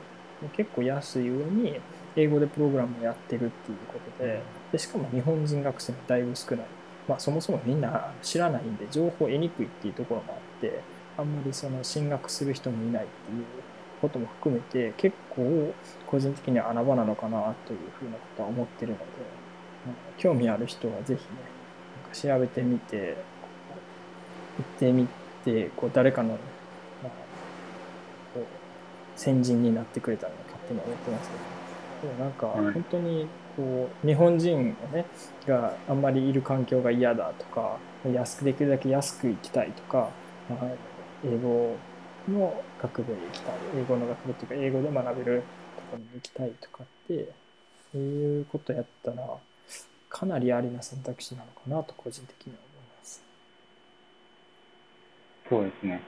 [0.49, 1.79] 結構安い上に
[2.15, 6.65] 英語でプログラムをやってるっていうことででしかも日本人学生もだいぶ少ない、
[7.07, 10.81] まあ、そもそもみんな知らないんで情報を得にくいっていうところもあって
[11.17, 13.45] あんまりその進学する人もいないっていう
[14.01, 15.73] ことも含めて結構
[16.07, 19.03] 個人的には穴場なのかなというふうなことは思ってるので
[20.17, 21.19] 興味ある人はぜひね
[22.03, 23.17] なんか調べてみて
[24.57, 25.07] 行ってみ
[25.45, 26.35] てこう誰かの、ま
[27.05, 27.07] あ、
[28.33, 28.45] こう
[29.15, 31.61] 先人になってくれたら勝手に思ってますけど。
[32.01, 35.05] でもなんか本当にこう日本人がね
[35.47, 37.77] があんまりいる環境が嫌だとか
[38.11, 40.09] 安くできるだけ安く行きたいとか、
[40.49, 40.65] まあ、
[41.23, 41.75] 英語
[42.29, 45.43] の学部へ行きたい英語の学部っていうか英語で学べる
[45.75, 47.29] ところに行きたいとかって
[47.91, 49.37] そういうことやったら
[50.09, 53.23] かなりありな選択肢なのかなと個人的には思います。
[55.49, 56.01] そうですね。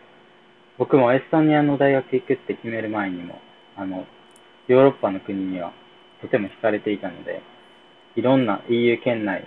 [0.78, 3.40] 僕もエストニアの大学行くって決める前にも
[3.76, 4.06] あの
[4.68, 5.72] ヨーロッパの国には
[6.22, 7.42] とても惹かれていたので
[8.16, 9.46] いろんな EU 圏内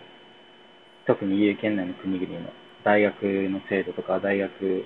[1.06, 2.50] 特に EU 圏内の国々の
[2.84, 4.84] 大学の制度とか大学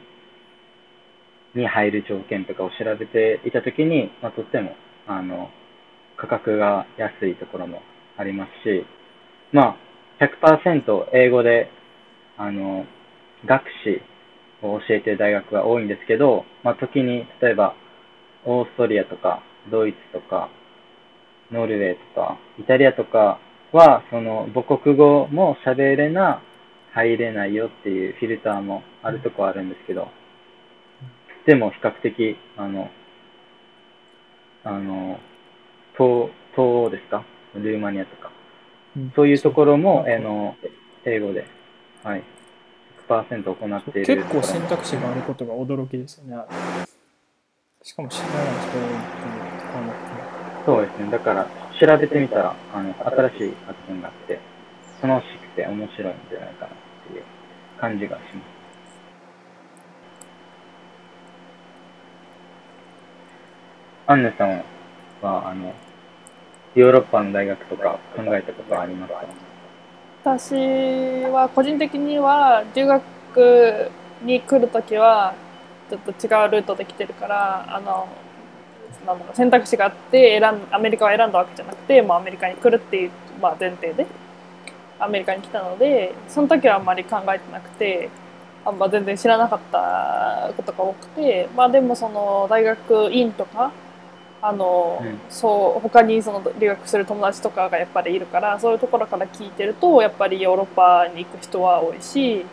[1.55, 5.51] に入る条件とかを調べていたときに、まあ、とっても、あの、
[6.17, 7.83] 価格が安いところも
[8.17, 8.85] ありますし、
[9.53, 9.77] ま
[10.21, 11.71] あ、100%英語で、
[12.37, 12.85] あの、
[13.47, 14.03] 学士
[14.63, 17.75] を教えている大学が多いんですけど、まあ、時に、例えば、
[18.45, 20.51] オーストリアとか、ドイツとか、
[21.51, 23.41] ノルウェーとか、イタリアとか
[23.73, 26.43] は、その母国語も喋れな、
[26.93, 30.09] 入れないよっていうフィルターもあるとこあるんですけど、
[31.47, 32.91] でも比較的、あの、
[34.65, 35.19] あの、
[35.97, 37.25] 東、東欧ですか？
[37.55, 38.31] ルーマニアとか。
[38.97, 40.57] うんそういうところも、あの、
[41.05, 41.47] 英語で、
[42.03, 42.23] はい、
[43.09, 46.37] 100%行っている結構選択肢があることが驚きですよね。
[47.83, 51.11] しかも知らない人多いっていうそうですね。
[51.11, 51.47] だから、
[51.81, 52.95] 調べてみたら、あの、
[53.31, 54.39] 新しい発見があって、
[55.03, 56.71] 楽しくて面白いんじゃないかなっ
[57.09, 57.25] ていう
[57.81, 58.60] 感じがします。
[64.11, 64.65] アンネさん
[65.23, 65.73] は、あの、
[66.75, 69.23] ヨーロッパの大学とか考えたことはありますか？
[70.25, 70.53] 私
[71.31, 73.89] は個人的には留学
[74.23, 75.35] に来るときは
[75.89, 78.09] ちょっと違うルートで来てるからあの
[79.07, 84.07] なんだろう選択肢があって選んアメリカを選んだわけじゃなくてもうアメリカに来るっていう、まあ、前提で
[84.99, 88.11] アメリカに来たのでその時はあんまり考えてなくて
[88.65, 93.71] あんま全然知らなかったことが多くてまあでもその大学院とか
[94.43, 95.19] あの、うん。
[95.29, 102.45] そう他にその留学する友達とかがやっぱりいるからそういうところから聞いてるとやっぱりヨーロッパに行く人は多いし、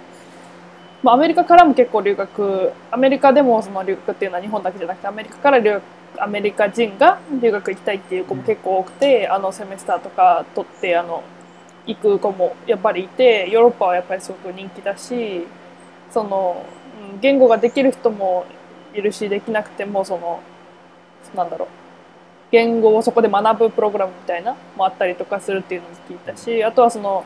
[1.04, 5.84] まあ、アメリカからも結構留学アメリカでもその留学っていうのは日本だけじゃなくてアメリカから留学
[6.19, 11.23] アメリカ人が留学行きたいっていう子も結構多くて、あのセメスターとか取ってあの
[11.86, 15.45] 行く子もやっぱりいてヨーロッパはやっぱりすごく人気だし
[16.12, 16.65] その
[17.13, 18.45] うん言語ができる人も
[18.93, 20.41] いるしできなくてもその
[21.38, 21.67] なんだろう。
[22.52, 27.26] 言語をそこで学ぶプログラムみたいなもあったりとかするっていうのも聞いたしあとはその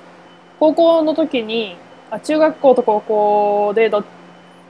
[0.60, 1.78] 高校の時に
[2.10, 4.06] あ中学校と高校でどっ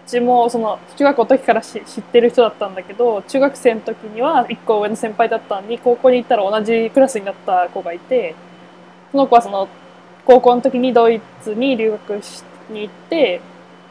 [0.06, 8.36] ちもその中学校の時からし知ってる人だったんだけど中学生の時には1個上の先輩だったのに高校に行ったら同じクラスになった子がいて
[9.12, 9.70] その子はその
[10.26, 13.42] 高校の時にドイツに留学しに行って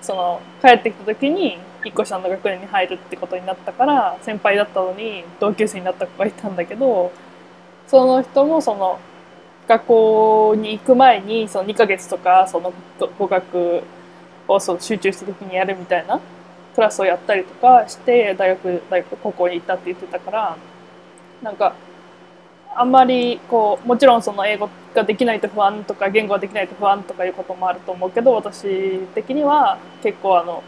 [0.02, 7.12] その帰ってきた時に1個下の学年に入るってことになったから先輩だったのに同級生になった子がいたんだけど
[7.86, 8.98] その人もその
[9.66, 12.72] 学校に行く前にその2ヶ月とかその
[13.18, 13.82] 語学
[14.48, 16.20] をその集中した時にやるみたいな
[16.74, 20.56] クラスをやったりとかして大学大学高校に行ったって言ってたから
[21.42, 21.74] なんか
[22.74, 30.62] あんまりこうもちろんその英語ができないと不安とか言語ができないと不安とかいうこともあると思うけど私的には結構あの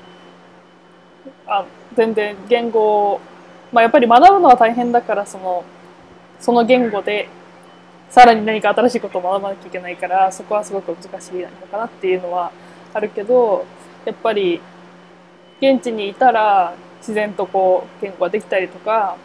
[1.46, 1.64] あ
[1.96, 3.20] 全然言語を、
[3.72, 5.64] まあ、やっぱり学ぶのは大変だからその
[6.40, 7.28] その言語で
[8.10, 12.52] さらに何か新しいことを学ばなきゃいけないからそこはすごく難しいのかなっていうのは
[12.92, 13.64] あるけど
[14.04, 14.60] やっぱり
[15.60, 19.16] 現地にいたら自然とこう言語ができたりとか、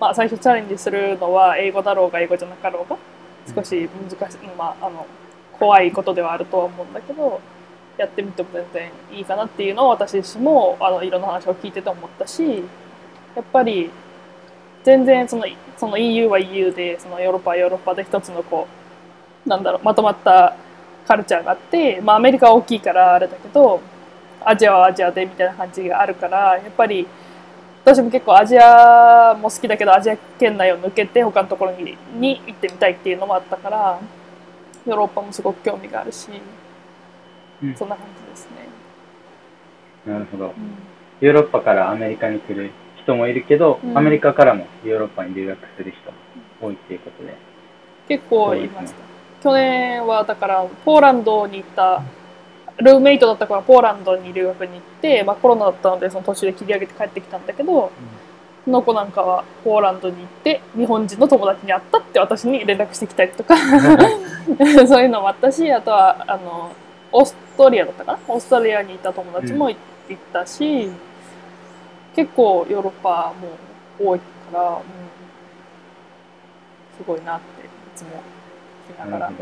[0.00, 2.98] まあ、最初チャレンジするのは英語だろうが英語じゃなかろうが
[3.54, 5.06] 少し難しい、まあ、あの
[5.58, 7.40] 怖いことではあるとは思うんだけど
[7.98, 12.42] やってみても全然いいかなっていうのを私自身もあのいろんな話を聞いてて思ったし
[13.34, 13.90] やっぱり
[14.84, 15.44] 全然その
[15.76, 18.68] その EU は EU でそのヨーロッパはヨーロッパで一つのこ
[19.46, 20.56] うなんだろうまとまった
[21.06, 23.80] カルチャーがあって、まあ、アメリカは大きいからあれだけど
[24.44, 27.06] アジアはアジアでみたいな感じがあるからやっぱり
[27.84, 34.00] 私も結構アジアも好きだけどアジア圏内を抜けて他のところにに行ってみたいっていうのもあったから
[34.86, 36.28] ヨーロッパもすごく興味があるし、
[37.62, 38.68] うんそんな感じですね。
[40.12, 40.46] なるほど。
[40.46, 40.52] うん
[41.18, 42.70] ヨーロッパからアメリカに来る
[43.02, 47.34] 人もいるけど、うんアメリカからもヨーロッパに留学する人も多いっていうことで。
[48.08, 49.06] 結構いました。
[49.42, 52.02] 去年はだからポーランドに行った
[52.78, 57.90] ルームメイトだった子がポーランドに留学に行って、まあ、コロナだったのでその途中で切り上げて帰ってきたんだけど、
[58.64, 63.56] その子なんかはポーランドに行って日本人の友達に会ったって私に連絡してきたりとか
[64.88, 66.72] そういうのもあったしあとはあの
[67.16, 68.12] オーストリアだったか？
[68.12, 69.78] なオーストリアにいた友達も行っ
[70.32, 70.90] たし、
[72.14, 73.48] 結構ヨーロッパも
[74.10, 74.82] 多いから、うん、
[76.98, 78.10] すごいなっていつも
[78.90, 79.32] 聞きながら。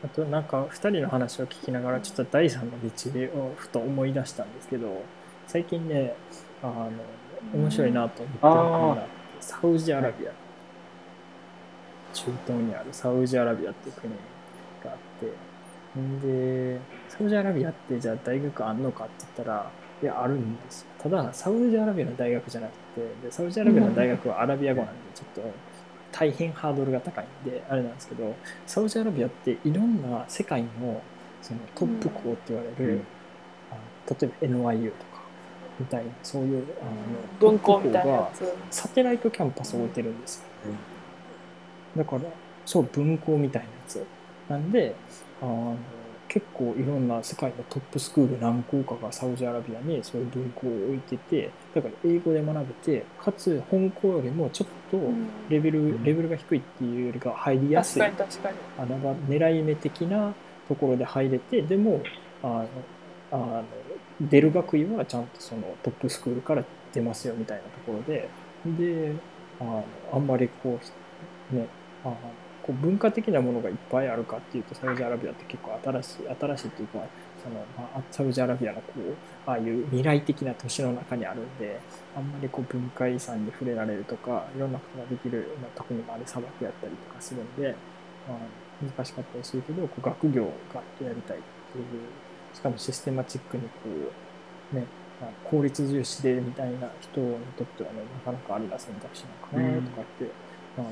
[0.00, 2.88] あとなんか2人の話を聞きながらちょっと第三の道
[3.40, 5.02] をふと思い出したんですけど
[5.48, 6.14] 最近ね
[6.62, 6.90] あの
[7.52, 9.02] 面白いなと思ってる国があって
[9.40, 10.32] サウジアラビア
[12.12, 14.12] 中東にあるサウジアラビアっていう国
[14.84, 19.70] があってんでサウジアラビアってじゃあ大学あんのかって言ったら
[20.02, 20.86] いやあるんですよ。
[20.98, 25.50] ただサウジアラビアの大学じゃなくてでサウジアラビアの大学はアラビア語なんでちょっと
[26.12, 28.34] 大変ハードルが高いんであれなんですけど
[28.66, 31.02] サウジアラビアっていろんな世界の
[31.42, 33.06] そのトップ校って言われる、うん。
[33.70, 35.22] あの例えば NYU とか
[35.78, 36.90] みたいなそういうあの
[37.40, 38.28] 分校みたいな。
[38.70, 40.42] サテライトキャンパスを置いてるんですよ、
[41.98, 42.22] だから
[42.64, 44.06] そう分校みたいなやつ
[44.48, 44.94] なんで
[45.42, 45.76] あの
[46.28, 54.98] 結構いろんな世界のトップスクール何校かがサウジアラビアにそういう分校を置いててだから英語で学べてかつ本校よりもちょっと
[55.48, 58.56] レベル、レベルが低いっていうよりかは入りやすい、確かに確かに。
[58.78, 60.34] 穴場狙い目的な
[60.68, 62.02] ところで入れてでも
[62.42, 62.68] あの
[63.32, 63.64] あの
[64.20, 68.28] 出る学位はちゃんとそのトップスクールから出ますよみたいなところで
[68.66, 69.14] で
[69.60, 70.78] あのあんまりこ
[71.52, 71.66] うね
[72.04, 72.12] あ
[72.68, 76.98] こう文化的なものがいっぱいあるかっていうとサウジアラビアって結構新しい新しいっていうか
[77.42, 79.14] その、まあ、サウジアラビアのこう
[79.46, 81.80] ああいう未来的な都市の中にあるんで
[82.14, 87.74] あんまりこう文化遺産に触れられるとかいろんなことができる、まあ、特にまあれ砂漠やったりとかするんで、
[88.28, 88.38] まあ、
[88.84, 91.40] 難しかったりするけどこう学業がやりたいっ
[91.72, 91.84] ていう
[92.52, 93.68] しかもシステマチックにこ
[94.72, 94.84] うね
[95.22, 100.30] あ効率重視でみたいな人にとってはねなかなかありな選択肢なのかなとかって、
[100.76, 100.86] まあ、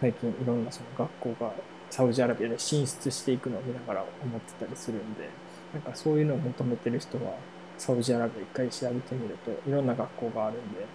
[0.00, 1.52] 最近いろんなその学校が
[1.90, 5.28] サウジアラビアで進出していくのを見ながら思ってたりするんで
[5.72, 7.34] なんかそういうのを求めてる人は
[7.78, 10.86] サウジアラビア一回調べてみるといろんな学校があるんで,、は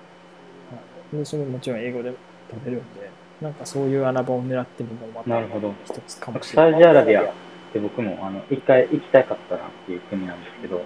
[1.13, 2.13] い、でそれももちろん英語で
[2.49, 3.09] 食べるんで
[3.41, 6.81] なんかそういう穴場を狙ってみるのもまたなるほど一つかもしれサウない。
[6.81, 7.25] ジアラビアっ
[7.71, 10.83] て僕もあの一回行きたかったなっていう国なんですけど、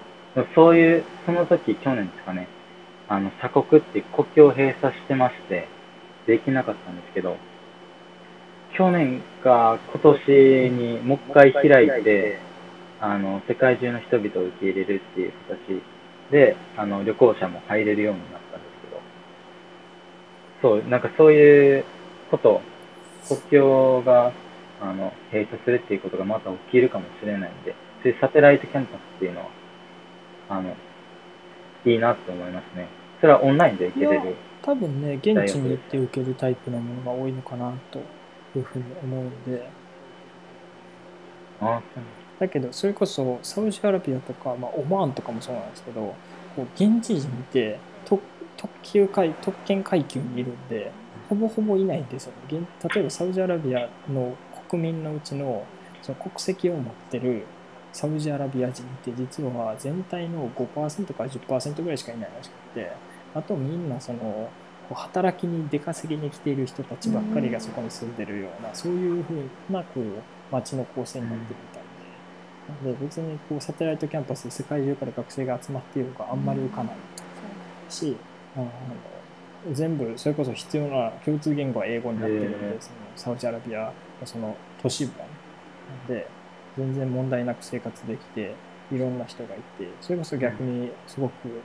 [0.54, 2.48] そういう、その時去年ですかね、
[3.08, 5.68] あの鎖国って国境を閉鎖してまして、
[6.28, 7.38] できなかったんですけど、
[8.76, 12.40] 去年か今年にもう一回開いて、
[13.00, 15.82] あの世界中の人々を受け入れるっていう形
[16.32, 21.86] で、あの旅行者も入れるようになったんですけど、そう、なんかそういう
[22.32, 22.62] こと、
[23.28, 24.34] 国境が
[24.82, 29.50] あの閉鎖するっていうことがまた起きるかもしれないんで、そういうサテライトキャンパスっていうのは、
[30.50, 30.76] あの、
[31.86, 32.88] いいなって思いますね。
[33.22, 34.36] それはオンラインで受けれる。
[34.64, 38.00] 多分ね、現地に行って受けるタイプのものが多いのかなと
[38.60, 39.70] いうふうに思うんで、
[41.62, 41.82] あ
[42.40, 46.16] だけどそれこそサウジアラビアとか、まあ、オマーンとかもそうなんですけど
[46.56, 48.22] こう現地人って特
[48.58, 50.92] 特級階特権階級にいるんで
[51.30, 52.58] ほぼほぼいないんですよ例
[53.02, 54.36] えばサウジアラビアの
[54.70, 55.66] 国民のうちの
[56.02, 57.46] その国籍を持ってる
[57.92, 62.92] サウジアラビア人って実は全体の5%から10%ぐらいしかいないらしくて
[63.34, 64.50] あとみんなその
[64.94, 70.04] 働きに出稼ぎに来ている人たちばっかりがそこに住んでるようなそういうふうなこう
[70.52, 71.94] 街の構成になってるみたいで。
[72.86, 76.96] なので別にこうサテライトキャンパスで世界中から学生が集まっているのがあんまり浮かない
[77.90, 78.16] し、
[78.56, 78.72] あの
[79.72, 86.28] 全部それこそ必要な共通言語は英語になってるので、そのサウジアラビアのその都市部なんで
[86.78, 88.56] 全然問題なく生活できて
[88.92, 91.62] いろんな人がいてそれこそ逆にすごく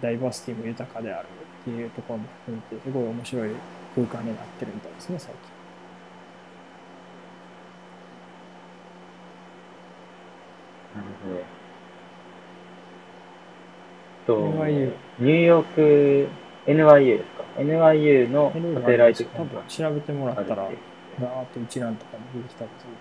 [0.00, 1.28] ダイバーシティも豊かである
[1.68, 3.50] っていうところも含めて、すごい面白い
[3.94, 5.40] 空間になってるみたいですね、最近。
[10.96, 11.08] なる
[14.26, 14.64] ほど。
[14.64, 16.28] ニューヨーク、
[16.66, 20.72] NYU ですか ?NYU のサテライト多分調べてもらったら、ガー
[21.42, 22.92] ッと一覧とかも出てきたりする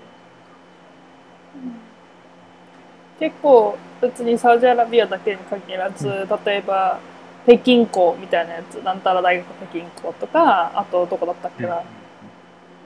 [3.19, 6.07] 結構別にサウジアラビアだけに限らず、
[6.45, 6.99] 例えば
[7.47, 11.81] 北京校みたいなやつなんたら大学北京校とかあとどこだったっけな、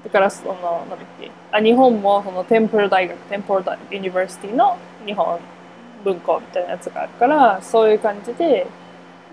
[0.03, 1.31] だからそのなんだっけ。
[1.51, 5.39] あ日本もそのテンプル大学テンプル大ユニバーシティの日本
[6.03, 8.67] 分校みたいなやつがあるからそういう感じで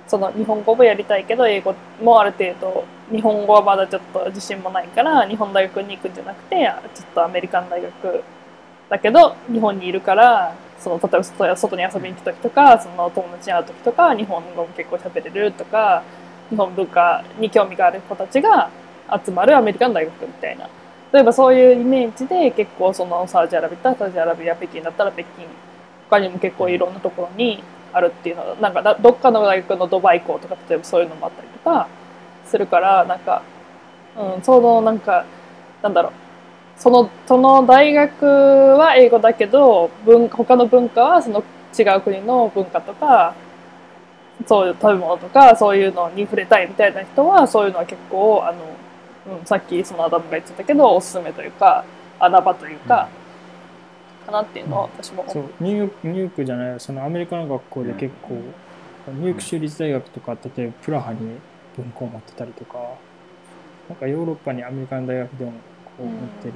[0.06, 8.24] その日本語もやりたいけど英語もある程度日本語はまだちょっと自信もないから日本大学に行くんじゃなくてちょっとアメリカの大学
[8.88, 16.02] だけど日本にいるからその例えば外に遊びに行く時とかその友達に会う時とか日本語も結構喋れるとか
[16.50, 18.70] 日本文化に興味がある子たちが
[19.24, 20.68] 集まるアメリカの大学みたいな。
[21.10, 25.28] 例えばそういうイメージで結構そのサウジアラビアだったらサウジアラビア北京だったら北京
[26.10, 27.62] 他にも結構いろんなところに
[27.92, 31.88] あるっていうのなんかどっかの大学のドバイ校とか例えばそういうのもあったりとか
[32.44, 33.42] するからなんか、
[34.16, 35.24] うん、そのなんか
[35.82, 36.27] なんだろう。
[36.78, 41.42] そのその大学は英語だけど文他の文化はその
[41.78, 43.34] 違う国の文化とか
[44.46, 51.84] そういう食べ物とかそういうのに触れたいみたいな人はそういうのは結構あの、うん、さっきそのアダムが言ってたけどおすすめというか
[52.20, 53.08] 穴場というか、
[54.28, 61.38] かなっていうのを私もそうニューヨークニューヨークじゃないそのアメリカの学校で結構、ニューヨーク州立大学とか例えばプラハに
[61.76, 62.78] 分校を持ってたりとか
[63.88, 65.52] なんかヨーロッパにアメリカの大学でも
[65.98, 66.54] こう持ってる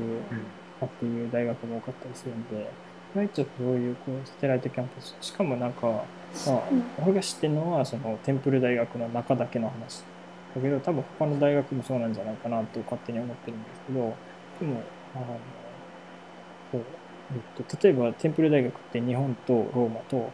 [0.85, 2.71] っていう大学も多かったりするんで、
[3.15, 5.15] 意外とそういうこうサテライトキャンパス。
[5.21, 6.85] しかもなんか、まあうん。
[7.05, 10.05] 俺が知ってるのはそのテンプル大学の中だけの話。
[10.55, 14.15] だけど多分他の大学もそうなんじゃないかなと勝手に思ってるんですけど
[14.61, 14.83] でも
[15.15, 15.25] あの
[16.71, 16.83] こう
[17.35, 20.31] えっと、例えばテンプル大学って日本とローマと、えっ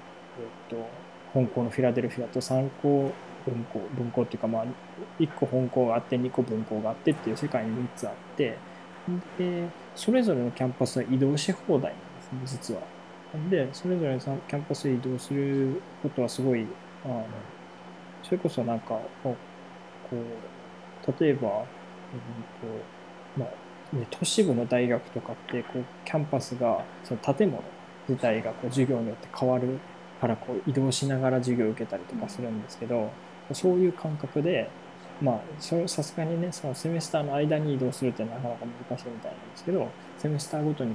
[0.68, 0.88] と、
[1.32, 3.12] 本校のフィラデルフィアと3校
[3.44, 4.64] 分校分校っていうか、まあ、
[5.20, 8.58] 1個本校があって2個分校があってっていう世界に3つあって
[9.38, 11.98] でそれぞれのキャンパスは移動し放題な
[12.36, 12.80] んですね実は。
[13.50, 16.66] でそれぞれのキャンパスへ移動することはすごい
[17.04, 17.26] あの
[18.22, 19.36] それこそなんかこ
[20.12, 21.64] う例えば、うんと
[23.36, 27.62] まあね都市部の大学とかってこうキャンパスがその建物
[28.08, 29.78] 自体がこう授業によって変わる
[30.20, 33.10] からこう移動しながら授業を受けたりとかするんですけど、
[33.52, 34.70] そういう感覚で
[35.20, 40.92] まあそれさすがにねそのセメスターの間に移動するってなかなか難しいみたいなんですけどセメスターごとに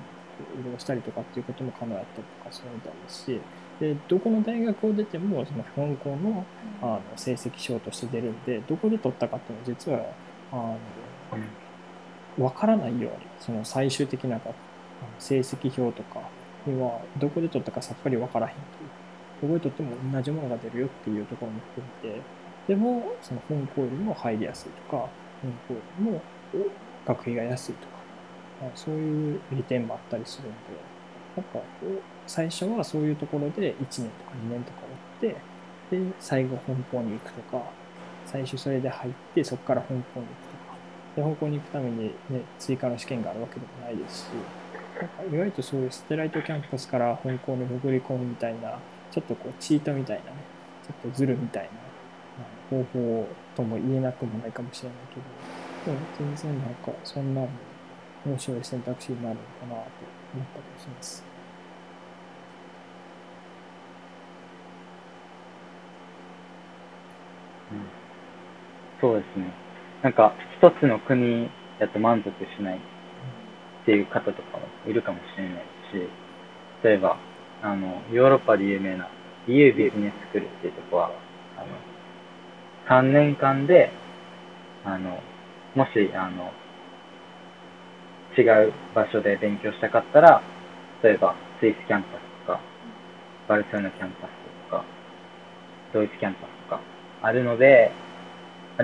[0.60, 3.42] 移動したりとかっていうことも可能だったりとかするみたいですし
[3.80, 6.46] でどこの大学を出てもその本校の
[6.82, 10.06] あの成績証として出るんでどこで取ったかっていうのは実は
[10.52, 10.56] あ
[12.38, 14.40] の分からないようにその最終的な
[15.20, 16.22] 成績表とか
[16.66, 19.04] にはどこで取ったかさっぱり分からへんという。
[19.44, 22.22] どこで取っても同じものが出るよっていうところも含めて
[22.68, 25.10] でもその本校よりも入りやすいとか
[25.42, 26.22] 本校よりも
[27.06, 27.94] 学費が安いとか
[28.62, 30.56] あそういう利点もあったりするんで
[31.36, 34.80] なんかこう最初はそういうところで1年とか2年とか
[35.22, 35.32] 追っ
[35.92, 37.64] てで最後本校に行くとか
[38.26, 40.64] 最初それで入ってそこから本校に行くとか。
[41.16, 44.28] で本校に行くために、ね、追加の試験があるわけでもないですし、
[45.00, 48.80] なんか意外とそういうサテライトキャンパスから本校に潜り込むみたいな、
[49.12, 50.38] ちょっとこうチートみたいなね、
[50.88, 51.70] ちょっとズルみたいな
[52.74, 57.48] 方法とも言えなくもないかもしれないけど、でも全然なんかそんなの
[58.26, 59.82] 面白い選択肢になるのかなと
[60.34, 61.34] 思ったりします。
[69.04, 69.52] そうですね。
[70.02, 72.80] なんか、一つの国だと満足しないっ
[73.86, 76.08] ていう方とかもいるかもしれないし、
[76.84, 77.18] 例えば、
[77.62, 79.10] あの、ヨーロッパで有名な
[79.48, 81.12] EU ビジネススクールっていうとこは、
[81.58, 81.68] あの、
[82.88, 83.92] 3年間で、
[84.84, 85.20] あの、
[85.76, 86.52] もし、あの、
[88.38, 90.42] 違う場所で勉強したかったら、
[91.04, 92.60] 例えば、スイスキャンパスとか、
[93.48, 94.32] バルセロナキャンパス
[94.70, 94.86] とか、
[95.94, 96.82] ドイツキャンパスとか
[97.22, 97.92] あるので、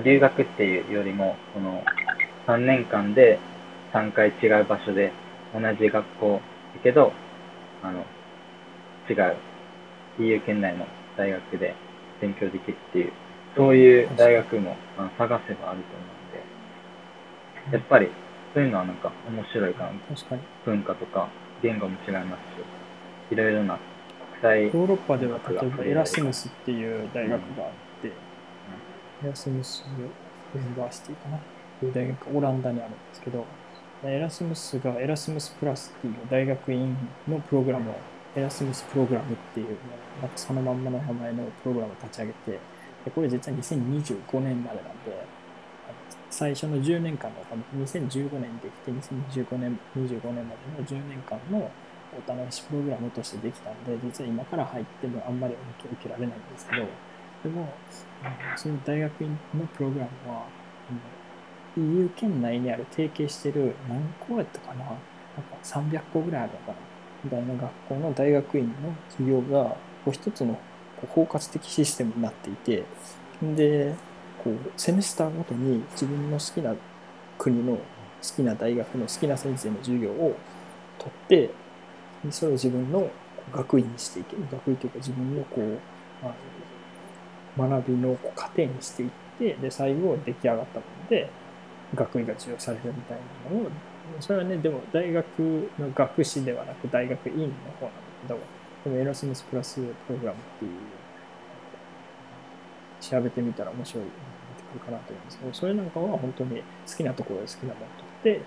[0.03, 1.83] 留学っていうよりも、この
[2.47, 3.39] 3年間で
[3.93, 5.11] 3回違う場所で
[5.53, 6.41] 同じ学校
[6.75, 7.11] だけど、
[7.83, 8.05] あの、
[9.09, 9.35] 違う
[10.19, 10.85] EU 圏内の
[11.17, 11.73] 大学で
[12.21, 13.11] 勉強できるっていう、
[13.55, 14.75] そういう大学も
[15.17, 16.05] 探せばあると思
[17.65, 18.09] うんで、やっぱり
[18.53, 19.91] そういうのはなんか面白いかな。
[20.15, 20.41] 確かに。
[20.65, 21.29] 文化とか
[21.61, 22.41] 言語も違います
[23.29, 23.77] し、いろいろな
[24.41, 27.71] 国際、ヨーロッパでは例えばエラスムスっていう大学があっ
[28.01, 29.85] て、エラスムス
[30.55, 31.39] ユニバーシティかなっ
[31.79, 33.45] ていう大学がオランダにあるんですけど、
[34.03, 36.95] エラスムスがエラスムスプラスっていう大学院
[37.27, 37.95] のプログラムを
[38.35, 39.73] エラスムスプログラムっていうの
[40.21, 42.59] なんかそのまんまの名前のプログラムを立ち上げて
[43.05, 45.25] でこれ実は2025年までなんで
[46.29, 51.71] 最初の10年間の2015年できて2025年25年までの10年間の
[52.11, 56.87] お試しプログラムとしてできたんで実は今から入ってもあんまり受けられないんですけど
[57.43, 57.73] でも
[58.23, 60.45] あのその大学院のプログラムは
[61.77, 64.99] EU 圏内にある提携してる何校やったかななんか
[65.63, 66.77] 300校ぐらいあるのかな
[67.23, 69.75] みたいな学校の大学院の授業が
[70.11, 70.57] 一つの
[71.01, 72.83] こう包括的システムになっていて
[73.41, 73.95] で
[74.43, 76.75] こうセメスターごとに自分の好きな
[77.37, 77.81] 国の好
[78.35, 80.35] きな大学の好きな先生の授業を
[80.97, 81.49] 取って
[82.25, 83.09] でそれを自分の
[83.51, 85.79] 学位にしていける学位というか自分のこう
[86.21, 86.33] あ
[87.57, 91.29] の学びのこう過程にしていってで最後出来上がったもので
[91.95, 93.17] 学位が授与されるみたい
[93.51, 93.69] なのを
[94.19, 95.39] それはねでも大学
[95.79, 97.53] の学士ではなく大学院の方なんだ
[98.27, 98.39] けど
[98.83, 100.71] でもエラスムスプラスプログラムっていう
[103.01, 104.15] 調べてみたら面白いのが
[104.57, 107.89] 出てくるかなと思うんですけどそれなんかは本当に好きなところで好きなものを
[108.23, 108.43] 取って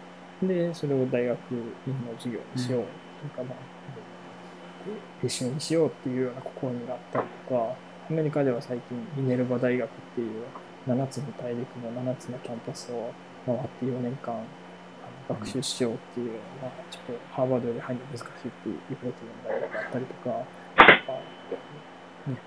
[0.70, 2.82] でそれを大学院の授業にしよう
[3.20, 3.82] というか、まあ
[5.20, 7.76] 必修にしようっていうような試みがあったりとか
[8.10, 10.44] アメリカでは最近ミネルバ大学っていう
[10.88, 13.12] 7つの大陸の7つのキャンパスを
[13.46, 14.34] 回って4年間
[15.28, 19.12] 学習しようっていう、まあ、ちょっとハーバードより入るの難しいって言われてる
[19.44, 20.30] 大学があったりとか、
[22.30, 22.38] ね、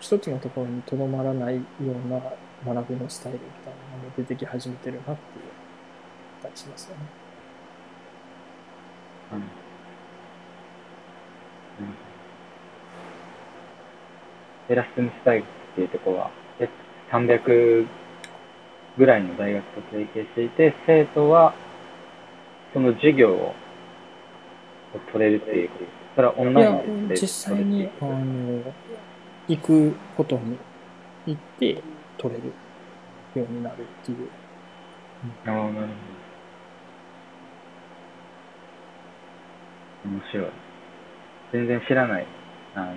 [0.00, 5.64] 一つのところにとどまらないような学びのスタイルみたいなのが出てき始めてるなっていう
[6.44, 7.02] たりしますよね。
[9.32, 9.42] うん
[14.66, 16.70] エラスムス大学っていうところは、え
[17.12, 17.86] 300
[18.96, 21.52] ぐらいの大学と提携していて、生徒は
[22.74, 23.54] その授業を
[25.12, 25.70] 取れるっていう。
[26.16, 28.74] それはオンいやラインで実際にあの
[29.48, 30.58] 行くことに
[31.26, 31.82] 行って
[32.18, 32.48] 取れる
[33.34, 34.28] ようになるっていう。
[35.46, 35.84] ああ、なるほど。
[40.04, 40.46] 面白い。
[41.52, 42.26] 全然知らない、
[42.74, 42.96] あの、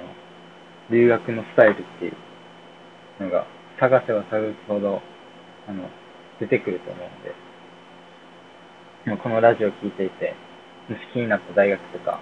[0.90, 3.46] 留学のスタイルっていうのが、
[3.80, 5.02] 探せば探すほど、
[5.68, 5.90] あの、
[6.40, 7.34] 出てくると思うんで、
[9.16, 10.36] このラジオ聞いていて、
[10.90, 12.20] もし気になった大学とか、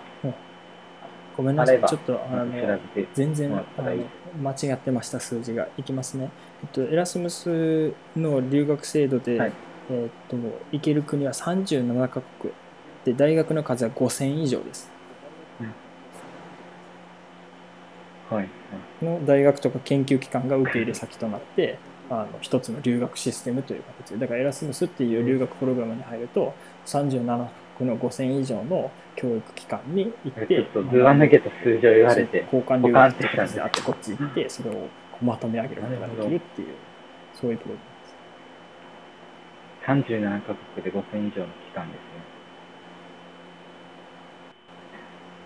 [1.36, 2.80] ごめんなさい、ちょっとあの
[3.14, 3.96] 全然あの
[4.40, 5.68] 間違ってました、数字が。
[5.78, 6.30] いきますね。
[6.64, 9.52] えっと、エラスムスの留学制度で、はい
[9.90, 10.38] えっと、
[10.72, 12.54] 行ける国は37カ国
[13.04, 14.92] で、大学の数は5000以上です。
[18.30, 18.50] はい、はい。
[19.04, 21.78] の大学とか研究機関が受け入れ先となって、
[22.10, 26.54] あの一つの留学システムという形で、だからエラスムスっていう留学プログラムに入ると、
[26.86, 34.88] 37カ国の5000以上の教育機関に行っ、ちょってとずば抜けた数字を言われて、交換留学って形であってこっち行ってそれを
[35.22, 36.68] まとめ上げることができるっていう
[37.34, 37.80] そういうプログ
[39.88, 42.26] ラムです37カ国で5000以上の期間ですね。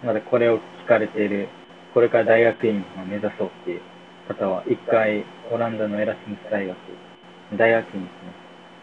[0.03, 1.49] まだこれを聞かれている、
[1.93, 3.81] これから大学院を目指そうっていう
[4.27, 6.77] 方は、一回オランダのエラスムス大学、
[7.57, 8.31] 大学院ですね。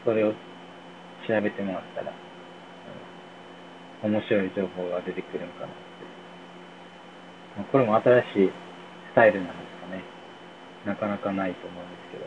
[0.05, 0.33] それを
[1.27, 2.26] 調べてもらったら、うん
[4.07, 5.77] 面白い情報が出てくるのかなって。
[7.73, 8.51] これも新しい
[9.13, 10.05] スタイルなんですかね。
[10.85, 12.27] なかなかないと思うんですけど。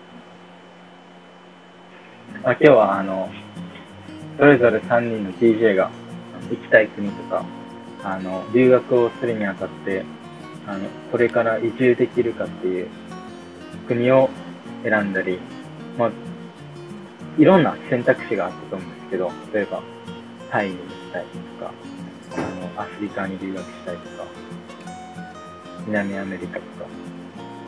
[2.50, 3.30] あ今日はあの、
[4.38, 5.90] それぞれ3人の DJ が
[6.50, 7.46] 行きたい国とか、
[8.04, 10.06] あの、留学をするにあたって、
[10.68, 12.90] あの、これから移住できるかっていう
[13.88, 14.30] 国を
[14.84, 15.40] 選んだり、
[15.98, 16.12] まあ、
[17.38, 19.82] いろんな選択肢があったと思うんですけど、例えば、
[20.52, 20.78] タイに
[21.10, 21.74] 行きたいとか、
[22.38, 24.26] あの、アフリカに留学したいとか、
[25.88, 26.66] 南アメリカとか、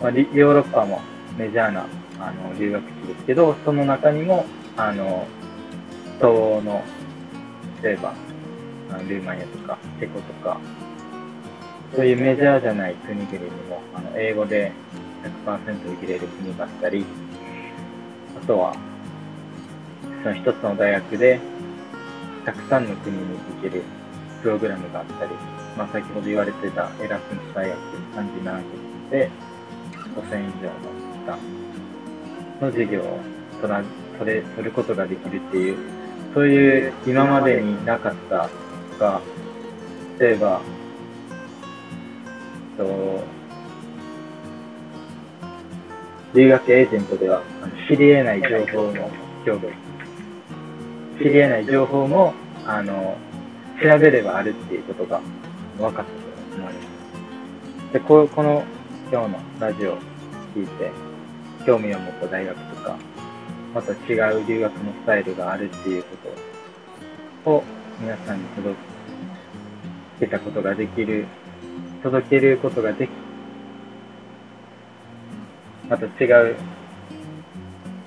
[0.01, 1.01] まあ、ヨーロッパも
[1.37, 1.85] メジャーな
[2.19, 4.45] あの留学地ですけど、その中にも、
[4.77, 5.25] あの、
[6.17, 6.83] 東欧の、
[7.81, 8.13] 例えば、
[8.91, 10.59] あのルーマニアとか、チェコとか、
[11.95, 14.71] そういうメジャーじゃない国々にも、あの英語で
[15.45, 17.05] 100%受けれる国があったり、
[18.41, 18.75] あとは、
[20.23, 21.39] その一つの大学で、
[22.45, 23.23] たくさんの国に
[23.55, 23.83] 行ける
[24.41, 25.31] プログラムがあったり、
[25.77, 27.77] まあ、先ほど言われてたエラスムス大学
[28.15, 29.29] 37カ国で
[30.15, 30.81] 5000以上の
[31.13, 31.37] 期間
[32.61, 33.19] の授業を
[33.61, 33.83] 取ら
[34.19, 35.77] 取れ取ることができるっていう、
[36.33, 38.49] そういう今までになかった
[38.91, 39.21] とか、
[40.19, 40.61] 例えば、
[42.77, 43.23] と
[46.33, 49.09] 留学エージェントではあの知り得ない情報も
[49.45, 49.90] 今日
[51.21, 52.33] 知り得ない情報も
[52.65, 53.15] あの
[53.81, 55.21] 調べればあるっていうことが
[55.77, 57.93] 分かったと思います。
[57.93, 58.63] でここの
[59.11, 59.97] 今日のラジオを
[60.55, 60.91] 聞いて
[61.65, 62.97] 興味を持った大学とか
[63.75, 66.09] また違う留学のスタイルがあるっていうこ
[67.45, 67.63] とを
[67.99, 68.75] 皆さんに届
[70.19, 71.25] けたことができる
[72.01, 73.11] 届けることができ
[75.87, 76.55] また違う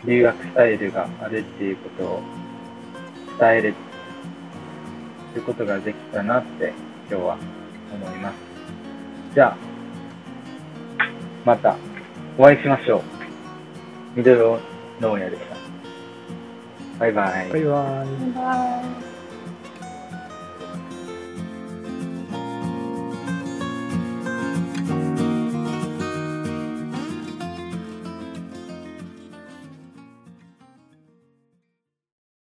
[0.04, 2.22] 留学スタイルがあるっていうことを
[3.39, 3.74] 伝える
[5.32, 6.72] ということができたなって
[7.11, 7.39] 今日は
[7.93, 8.35] 思います。
[9.35, 9.57] じゃあ、
[11.45, 11.76] また
[12.39, 13.03] お会いしましょう。
[14.16, 14.61] ミドル
[15.01, 15.57] 農家でした。
[16.99, 17.51] バイバイ。
[17.51, 17.62] バイバイ。
[17.62, 19.13] バイバイ